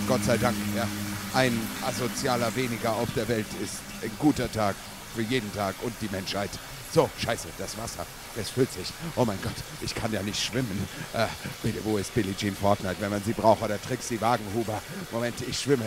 Gott 0.09 0.25
sei 0.25 0.37
Dank, 0.37 0.57
ja. 0.77 0.87
Ein 1.35 1.57
Asozialer 1.87 2.55
weniger 2.57 2.93
auf 2.95 3.09
der 3.15 3.29
Welt 3.29 3.47
ist 3.63 3.75
ein 4.03 4.11
guter 4.19 4.51
Tag 4.51 4.75
für 5.15 5.23
jeden 5.23 5.53
Tag 5.55 5.77
und 5.83 5.93
die 6.01 6.09
Menschheit. 6.11 6.51
So, 6.93 7.09
scheiße, 7.19 7.47
das 7.57 7.79
Wasser, 7.79 8.05
es 8.37 8.51
füllt 8.51 8.73
sich. 8.73 8.89
Oh 9.15 9.25
mein 9.25 9.39
Gott, 9.43 9.55
ich 9.81 9.95
kann 9.95 10.13
ja 10.13 10.23
nicht 10.23 10.43
schwimmen. 10.43 10.89
Äh, 11.13 11.27
bitte, 11.63 11.79
wo 11.85 11.99
ist 11.99 12.13
Billie 12.13 12.37
Jean 12.37 12.57
Fortnite, 12.57 12.97
wenn 12.99 13.11
man 13.11 13.23
sie 13.23 13.33
braucht? 13.33 13.63
Oder 13.63 13.81
Trixie 13.81 14.21
Wagenhuber? 14.21 14.83
Moment, 15.13 15.37
ich 15.49 15.61
schwimme. 15.61 15.85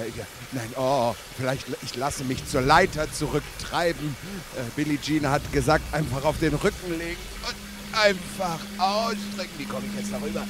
Nein, 0.53 0.69
oh, 0.77 1.13
vielleicht, 1.37 1.65
ich 1.81 1.97
lasse 1.97 2.23
mich 2.23 2.47
zur 2.47 2.61
Leiter 2.61 3.11
zurücktreiben. 3.11 4.15
Äh, 4.55 4.61
Billie 4.77 4.99
Jean 5.01 5.27
hat 5.27 5.41
gesagt, 5.51 5.83
einfach 5.93 6.23
auf 6.23 6.39
den 6.39 6.53
Rücken 6.53 6.97
legen 6.97 7.19
und 7.47 7.55
einfach 7.93 8.59
ausstrecken. 8.77 9.53
Wie 9.57 9.65
komme 9.65 9.85
ich 9.87 9.99
jetzt 9.99 10.11
darüber? 10.11 10.43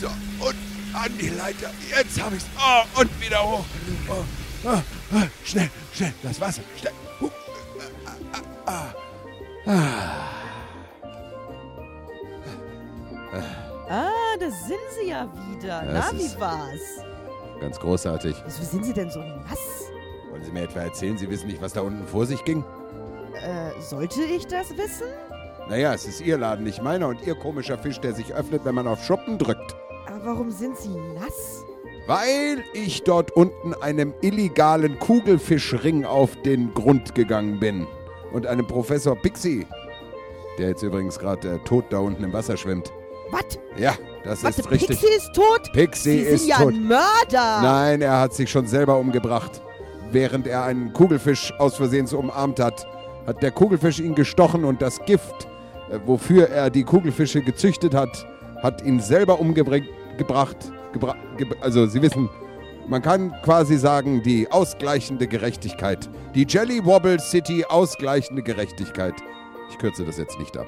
So, 0.00 0.08
und 0.44 0.56
an 0.94 1.18
die 1.18 1.28
Leiter. 1.28 1.70
Jetzt 1.96 2.20
habe 2.20 2.36
ich's. 2.36 2.46
Oh, 2.58 3.00
und 3.00 3.20
wieder 3.20 3.42
hoch. 3.42 3.64
Oh, 4.08 4.68
ah, 4.68 4.82
ah, 5.14 5.26
schnell, 5.44 5.70
schnell, 5.94 6.14
das 6.22 6.40
Wasser. 6.40 6.62
Schnell. 6.78 6.92
Huh. 7.20 7.30
Ah, 13.88 14.36
da 14.38 14.50
sind 14.50 14.78
sie 14.98 15.10
ja 15.10 15.28
wieder. 15.50 15.82
Das 15.82 16.12
Na, 16.12 16.18
wie 16.18 16.40
war's? 16.40 16.80
Ganz 17.60 17.78
großartig. 17.78 18.36
Wieso 18.44 18.62
sind 18.64 18.84
sie 18.84 18.92
denn 18.92 19.10
so 19.10 19.20
nass? 19.20 19.58
Wollen 20.30 20.44
Sie 20.44 20.50
mir 20.50 20.64
etwa 20.64 20.80
erzählen, 20.80 21.16
Sie 21.16 21.30
wissen 21.30 21.46
nicht, 21.46 21.62
was 21.62 21.72
da 21.72 21.80
unten 21.80 22.06
vor 22.06 22.26
sich 22.26 22.44
ging? 22.44 22.64
Sollte 23.80 24.22
ich 24.22 24.46
das 24.46 24.70
wissen? 24.76 25.06
Naja, 25.68 25.92
es 25.94 26.06
ist 26.06 26.20
Ihr 26.20 26.38
Laden, 26.38 26.64
nicht 26.64 26.82
meiner 26.82 27.08
und 27.08 27.26
Ihr 27.26 27.34
komischer 27.34 27.76
Fisch, 27.78 28.00
der 28.00 28.14
sich 28.14 28.32
öffnet, 28.34 28.64
wenn 28.64 28.74
man 28.74 28.86
auf 28.86 29.02
Schuppen 29.04 29.38
drückt. 29.38 29.74
Aber 30.06 30.24
warum 30.24 30.50
sind 30.50 30.76
sie 30.76 30.96
nass? 31.14 31.64
Weil 32.06 32.62
ich 32.72 33.02
dort 33.02 33.32
unten 33.32 33.74
einem 33.74 34.14
illegalen 34.20 34.98
Kugelfischring 34.98 36.04
auf 36.04 36.36
den 36.42 36.72
Grund 36.72 37.14
gegangen 37.16 37.58
bin. 37.58 37.86
Und 38.32 38.46
einem 38.46 38.66
Professor 38.66 39.16
Pixie, 39.16 39.66
der 40.58 40.68
jetzt 40.68 40.82
übrigens 40.82 41.18
gerade 41.18 41.54
äh, 41.54 41.58
tot 41.64 41.86
da 41.90 41.98
unten 41.98 42.22
im 42.22 42.32
Wasser 42.32 42.56
schwimmt. 42.56 42.92
Was? 43.30 43.58
Ja, 43.76 43.94
das 44.22 44.44
Warte, 44.44 44.60
ist 44.60 44.70
richtig. 44.70 45.00
Pixie 45.00 45.16
ist 45.16 45.32
tot? 45.34 45.72
Pixie 45.72 46.10
sie 46.10 46.18
ist 46.20 46.40
sind 46.42 46.48
ja 46.50 46.58
tot. 46.58 46.74
ein 46.74 46.86
Mörder. 46.86 47.62
Nein, 47.62 48.02
er 48.02 48.20
hat 48.20 48.34
sich 48.34 48.48
schon 48.50 48.66
selber 48.68 48.98
umgebracht. 48.98 49.60
Während 50.12 50.46
er 50.46 50.62
einen 50.62 50.92
Kugelfisch 50.92 51.52
aus 51.58 51.76
Versehen 51.76 52.06
so 52.06 52.18
umarmt 52.18 52.60
hat, 52.60 52.86
hat 53.26 53.42
der 53.42 53.50
Kugelfisch 53.50 53.98
ihn 54.00 54.14
gestochen 54.14 54.64
und 54.64 54.80
das 54.82 55.04
Gift, 55.04 55.48
äh, 55.90 55.98
wofür 56.06 56.48
er 56.48 56.70
die 56.70 56.84
Kugelfische 56.84 57.42
gezüchtet 57.42 57.94
hat, 57.94 58.26
hat 58.62 58.82
ihn 58.82 59.00
selber 59.00 59.40
umgebracht. 59.40 60.72
Gebra 60.92 61.14
ge 61.36 61.46
also, 61.60 61.86
Sie 61.86 62.00
wissen, 62.00 62.28
man 62.88 63.02
kann 63.02 63.32
quasi 63.42 63.76
sagen, 63.76 64.22
die 64.22 64.50
ausgleichende 64.50 65.26
Gerechtigkeit. 65.26 66.08
Die 66.34 66.46
Jelly 66.48 66.84
Wobble 66.84 67.18
City 67.20 67.64
ausgleichende 67.68 68.42
Gerechtigkeit. 68.42 69.14
Ich 69.70 69.78
kürze 69.78 70.04
das 70.04 70.16
jetzt 70.16 70.38
nicht 70.38 70.56
ab. 70.56 70.66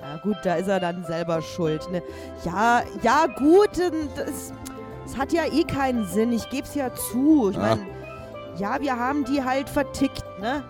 Ja 0.00 0.18
gut, 0.22 0.36
da 0.44 0.54
ist 0.54 0.68
er 0.68 0.80
dann 0.80 1.04
selber 1.04 1.42
schuld. 1.42 1.90
Ne? 1.90 2.02
Ja, 2.44 2.82
ja 3.02 3.26
gut, 3.36 3.76
denn 3.76 4.08
das, 4.16 4.52
das 5.04 5.16
hat 5.18 5.32
ja 5.32 5.42
eh 5.52 5.64
keinen 5.64 6.06
Sinn. 6.06 6.32
Ich 6.32 6.48
geb's 6.50 6.74
ja 6.74 6.94
zu. 6.94 7.50
Ich 7.50 7.58
Ah. 7.58 7.76
meine, 7.76 7.86
ja, 8.58 8.80
wir 8.80 8.96
haben 8.98 9.24
die 9.24 9.42
halt 9.42 9.68
vertickt, 9.68 10.22
ne? 10.40 10.62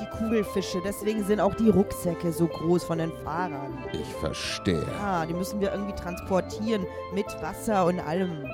Die 0.00 0.06
Kugelfische. 0.16 0.78
Deswegen 0.84 1.24
sind 1.24 1.40
auch 1.40 1.54
die 1.54 1.70
Rucksäcke 1.70 2.32
so 2.32 2.46
groß 2.46 2.84
von 2.84 2.98
den 2.98 3.12
Fahrern. 3.24 3.78
Ich 3.92 4.06
verstehe. 4.20 4.84
Ah, 5.02 5.26
die 5.26 5.34
müssen 5.34 5.60
wir 5.60 5.72
irgendwie 5.72 5.94
transportieren. 5.94 6.86
Mit 7.14 7.26
Wasser 7.42 7.86
und 7.86 7.98
allem. 8.00 8.44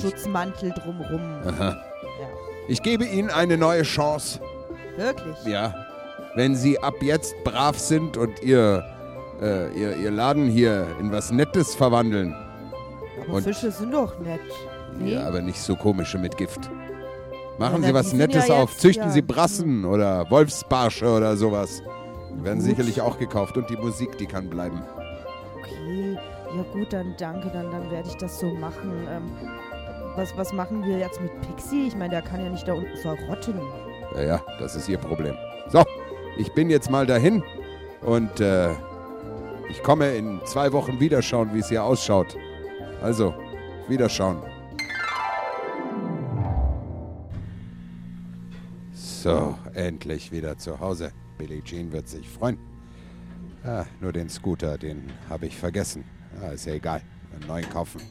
Schutzmantel 0.00 0.72
drumrum. 0.72 1.20
Aha. 1.46 1.70
Ja, 1.70 2.26
Ich 2.68 2.82
gebe 2.82 3.04
Ihnen 3.04 3.30
eine 3.30 3.56
neue 3.56 3.82
Chance. 3.82 4.40
wirklich. 4.96 5.36
Ja. 5.44 5.74
Wenn 6.34 6.56
Sie 6.56 6.78
ab 6.80 6.94
jetzt 7.00 7.34
brav 7.44 7.78
sind 7.78 8.16
und 8.16 8.42
Ihr, 8.42 8.82
äh, 9.40 9.72
ihr, 9.78 9.96
ihr 9.96 10.10
Laden 10.10 10.48
hier 10.48 10.86
in 10.98 11.12
was 11.12 11.30
Nettes 11.30 11.74
verwandeln. 11.76 12.34
Aber 13.24 13.34
und- 13.34 13.44
Fische 13.44 13.70
sind 13.70 13.92
doch 13.94 14.18
nett. 14.18 14.40
Nee? 14.98 15.14
Ja, 15.14 15.26
aber 15.28 15.40
nicht 15.42 15.60
so 15.60 15.76
komische 15.76 16.18
mit 16.18 16.36
Gift. 16.36 16.68
Machen 17.58 17.82
Ja, 17.82 17.88
Sie 17.88 17.94
was 17.94 18.12
Nettes 18.12 18.48
ja 18.48 18.54
auf. 18.62 18.70
jetzt- 18.70 18.80
Züchten 18.80 19.06
ja. 19.06 19.10
Sie 19.12 19.22
Brassen 19.22 19.84
oder 19.84 20.28
Wolfsbarsche 20.30 21.06
oder 21.08 21.36
sowas. 21.36 21.82
Die 22.36 22.44
werden 22.44 22.58
Gut. 22.58 22.66
sicherlich 22.68 23.00
auch 23.00 23.18
gekauft. 23.18 23.56
Und 23.56 23.70
die 23.70 23.76
Musik, 23.76 24.18
die 24.18 24.26
kann 24.26 24.50
bleiben. 24.50 24.82
Okay, 25.60 26.16
ja 26.56 26.62
gut, 26.72 26.92
dann 26.92 27.14
danke, 27.18 27.48
dann, 27.52 27.70
dann 27.70 27.90
werde 27.90 28.08
ich 28.08 28.16
das 28.16 28.40
so 28.40 28.46
machen. 28.54 28.92
Ähm, 29.08 29.30
was, 30.16 30.36
was 30.36 30.52
machen 30.52 30.84
wir 30.84 30.98
jetzt 30.98 31.20
mit 31.20 31.30
Pixie? 31.42 31.86
Ich 31.86 31.96
meine, 31.96 32.10
der 32.10 32.22
kann 32.22 32.42
ja 32.42 32.50
nicht 32.50 32.66
da 32.66 32.74
unten 32.74 32.96
verrotten. 32.98 33.60
Ja, 34.16 34.22
ja, 34.22 34.40
das 34.58 34.74
ist 34.76 34.88
Ihr 34.88 34.98
Problem. 34.98 35.36
So, 35.68 35.82
ich 36.36 36.52
bin 36.54 36.70
jetzt 36.70 36.90
mal 36.90 37.06
dahin 37.06 37.42
und 38.02 38.40
äh, 38.40 38.70
ich 39.70 39.82
komme 39.82 40.14
in 40.14 40.40
zwei 40.44 40.72
Wochen 40.72 41.00
wieder 41.00 41.22
schauen, 41.22 41.50
wie 41.54 41.60
es 41.60 41.68
hier 41.68 41.82
ausschaut. 41.84 42.36
Also, 43.02 43.32
wiederschauen. 43.88 44.38
So, 49.24 49.58
endlich 49.72 50.32
wieder 50.32 50.58
zu 50.58 50.78
Hause. 50.78 51.10
Billie 51.38 51.64
Jean 51.64 51.90
wird 51.90 52.06
sich 52.06 52.28
freuen. 52.28 52.58
Ah, 53.64 53.86
nur 53.98 54.12
den 54.12 54.28
Scooter, 54.28 54.76
den 54.76 55.10
habe 55.30 55.46
ich 55.46 55.56
vergessen. 55.56 56.04
Ah, 56.42 56.48
ist 56.48 56.66
ja 56.66 56.74
egal. 56.74 57.00
Einen 57.32 57.46
neuen 57.46 57.70
kaufen. 57.70 58.02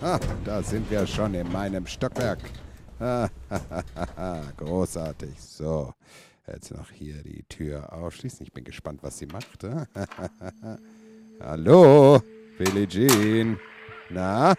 Ah, 0.00 0.20
da 0.44 0.62
sind 0.62 0.88
wir 0.88 1.04
schon 1.04 1.34
in 1.34 1.50
meinem 1.50 1.84
Stockwerk. 1.84 2.38
Ah, 3.00 3.28
großartig. 4.56 5.34
So, 5.36 5.92
jetzt 6.46 6.70
noch 6.70 6.92
hier 6.92 7.20
die 7.24 7.42
Tür 7.48 7.92
aufschließen. 7.92 8.46
Ich 8.46 8.52
bin 8.52 8.62
gespannt, 8.62 9.02
was 9.02 9.18
sie 9.18 9.26
macht. 9.26 9.64
ah. 9.64 9.88
Hallo, 11.40 12.22
Billie 12.56 12.86
Jean. 12.86 13.58
Na? 14.10 14.54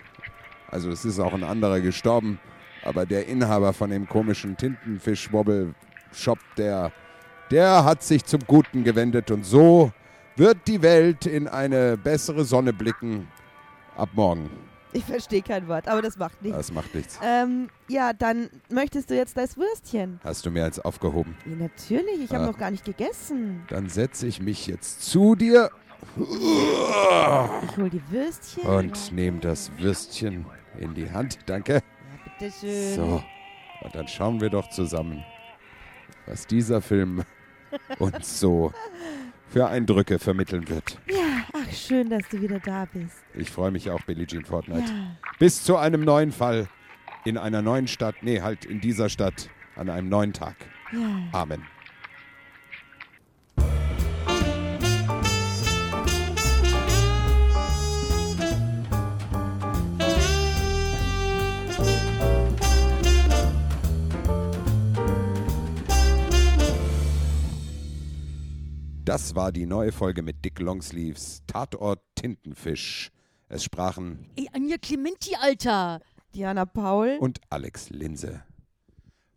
Also 0.69 0.89
es 0.89 1.05
ist 1.05 1.19
auch 1.19 1.33
ein 1.33 1.43
anderer 1.43 1.81
gestorben. 1.81 2.39
Aber 2.83 3.05
der 3.05 3.27
Inhaber 3.27 3.73
von 3.73 3.91
dem 3.91 4.07
komischen 4.07 4.57
Tintenfisch-Wobble-Shop, 4.57 6.39
der, 6.57 6.91
der 7.51 7.85
hat 7.85 8.01
sich 8.01 8.25
zum 8.25 8.41
Guten 8.47 8.83
gewendet. 8.83 9.29
Und 9.29 9.45
so 9.45 9.91
wird 10.37 10.57
die 10.65 10.81
Welt 10.81 11.27
in 11.27 11.47
eine 11.47 11.97
bessere 11.97 12.45
Sonne 12.45 12.73
blicken. 12.73 13.27
Ab 13.95 14.09
morgen. 14.13 14.49
Ich 14.93 15.05
verstehe 15.05 15.41
kein 15.41 15.67
Wort, 15.69 15.87
aber 15.87 16.01
das 16.01 16.17
macht 16.17 16.41
nichts. 16.41 16.57
Das 16.57 16.71
macht 16.73 16.93
nichts. 16.93 17.17
Ähm, 17.23 17.69
ja, 17.87 18.11
dann 18.11 18.49
möchtest 18.69 19.09
du 19.09 19.15
jetzt 19.15 19.37
das 19.37 19.55
Würstchen? 19.57 20.19
Hast 20.23 20.45
du 20.45 20.51
mir 20.51 20.65
jetzt 20.65 20.83
aufgehoben. 20.83 21.37
Ja, 21.45 21.55
natürlich, 21.55 22.21
ich 22.21 22.29
habe 22.31 22.43
Ah. 22.43 22.47
noch 22.47 22.57
gar 22.57 22.71
nicht 22.71 22.83
gegessen. 22.83 23.63
Dann 23.69 23.87
setze 23.87 24.27
ich 24.27 24.41
mich 24.41 24.67
jetzt 24.67 25.01
zu 25.03 25.35
dir 25.35 25.69
Ich 26.17 27.77
hol 27.77 27.89
die 27.89 28.01
Würstchen. 28.09 28.63
und 28.67 29.11
nehme 29.13 29.39
das 29.39 29.71
Würstchen 29.77 30.45
in 30.77 30.93
die 30.93 31.09
Hand. 31.09 31.39
Danke. 31.45 31.75
Ja, 31.75 31.81
bitteschön. 32.39 32.95
So, 32.95 33.23
und 33.81 33.95
dann 33.95 34.07
schauen 34.09 34.41
wir 34.41 34.49
doch 34.49 34.69
zusammen, 34.71 35.23
was 36.25 36.47
dieser 36.47 36.81
Film 36.81 37.23
uns 37.99 38.39
so 38.41 38.73
für 39.51 39.67
Eindrücke 39.67 40.17
vermitteln 40.17 40.67
wird. 40.69 40.97
Ja, 41.09 41.43
ach, 41.53 41.73
schön, 41.73 42.09
dass 42.09 42.27
du 42.29 42.41
wieder 42.41 42.59
da 42.59 42.85
bist. 42.85 43.17
Ich 43.33 43.51
freue 43.51 43.71
mich 43.71 43.89
auch, 43.89 44.01
Billie 44.03 44.25
Jean 44.25 44.45
Fortnite. 44.45 44.89
Ja. 44.89 45.17
Bis 45.39 45.63
zu 45.63 45.75
einem 45.77 46.01
neuen 46.01 46.31
Fall 46.31 46.67
in 47.25 47.37
einer 47.37 47.61
neuen 47.61 47.87
Stadt, 47.87 48.15
nee, 48.21 48.41
halt 48.41 48.65
in 48.65 48.79
dieser 48.79 49.09
Stadt 49.09 49.49
an 49.75 49.89
einem 49.89 50.09
neuen 50.09 50.33
Tag. 50.33 50.55
Ja. 50.93 51.23
Amen. 51.33 51.63
Das 69.11 69.35
war 69.35 69.51
die 69.51 69.65
neue 69.65 69.91
Folge 69.91 70.21
mit 70.21 70.45
Dick 70.45 70.61
Longsleeves 70.61 71.43
Tatort 71.45 71.99
Tintenfisch. 72.15 73.11
Es 73.49 73.65
sprachen 73.65 74.29
Ey, 74.37 74.47
Anja 74.53 74.77
Clementi, 74.77 75.35
Alter. 75.35 75.99
Diana 76.33 76.65
Paul. 76.65 77.17
und 77.19 77.41
Alex 77.49 77.89
Linse. 77.89 78.41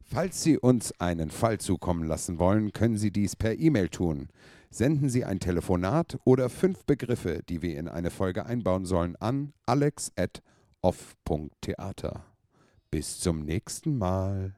Falls 0.01 0.45
Sie 0.45 0.59
uns 0.59 0.93
einen 1.01 1.33
Fall 1.33 1.59
zukommen 1.59 2.05
lassen 2.05 2.39
wollen, 2.39 2.73
können 2.73 2.99
Sie 2.99 3.11
dies 3.11 3.35
per 3.35 3.59
E-Mail 3.59 3.89
tun. 3.89 4.29
Senden 4.71 5.09
Sie 5.09 5.25
ein 5.25 5.41
Telefonat 5.41 6.21
oder 6.23 6.51
fünf 6.51 6.85
Begriffe, 6.85 7.41
die 7.49 7.61
wir 7.61 7.77
in 7.77 7.89
eine 7.89 8.13
Folge 8.13 8.47
einbauen 8.47 8.85
sollen, 8.85 9.17
an 9.17 9.55
alex.off.theater. 9.67 12.25
Bis 12.93 13.19
zum 13.19 13.41
nächsten 13.41 13.99
Mal. 13.99 14.55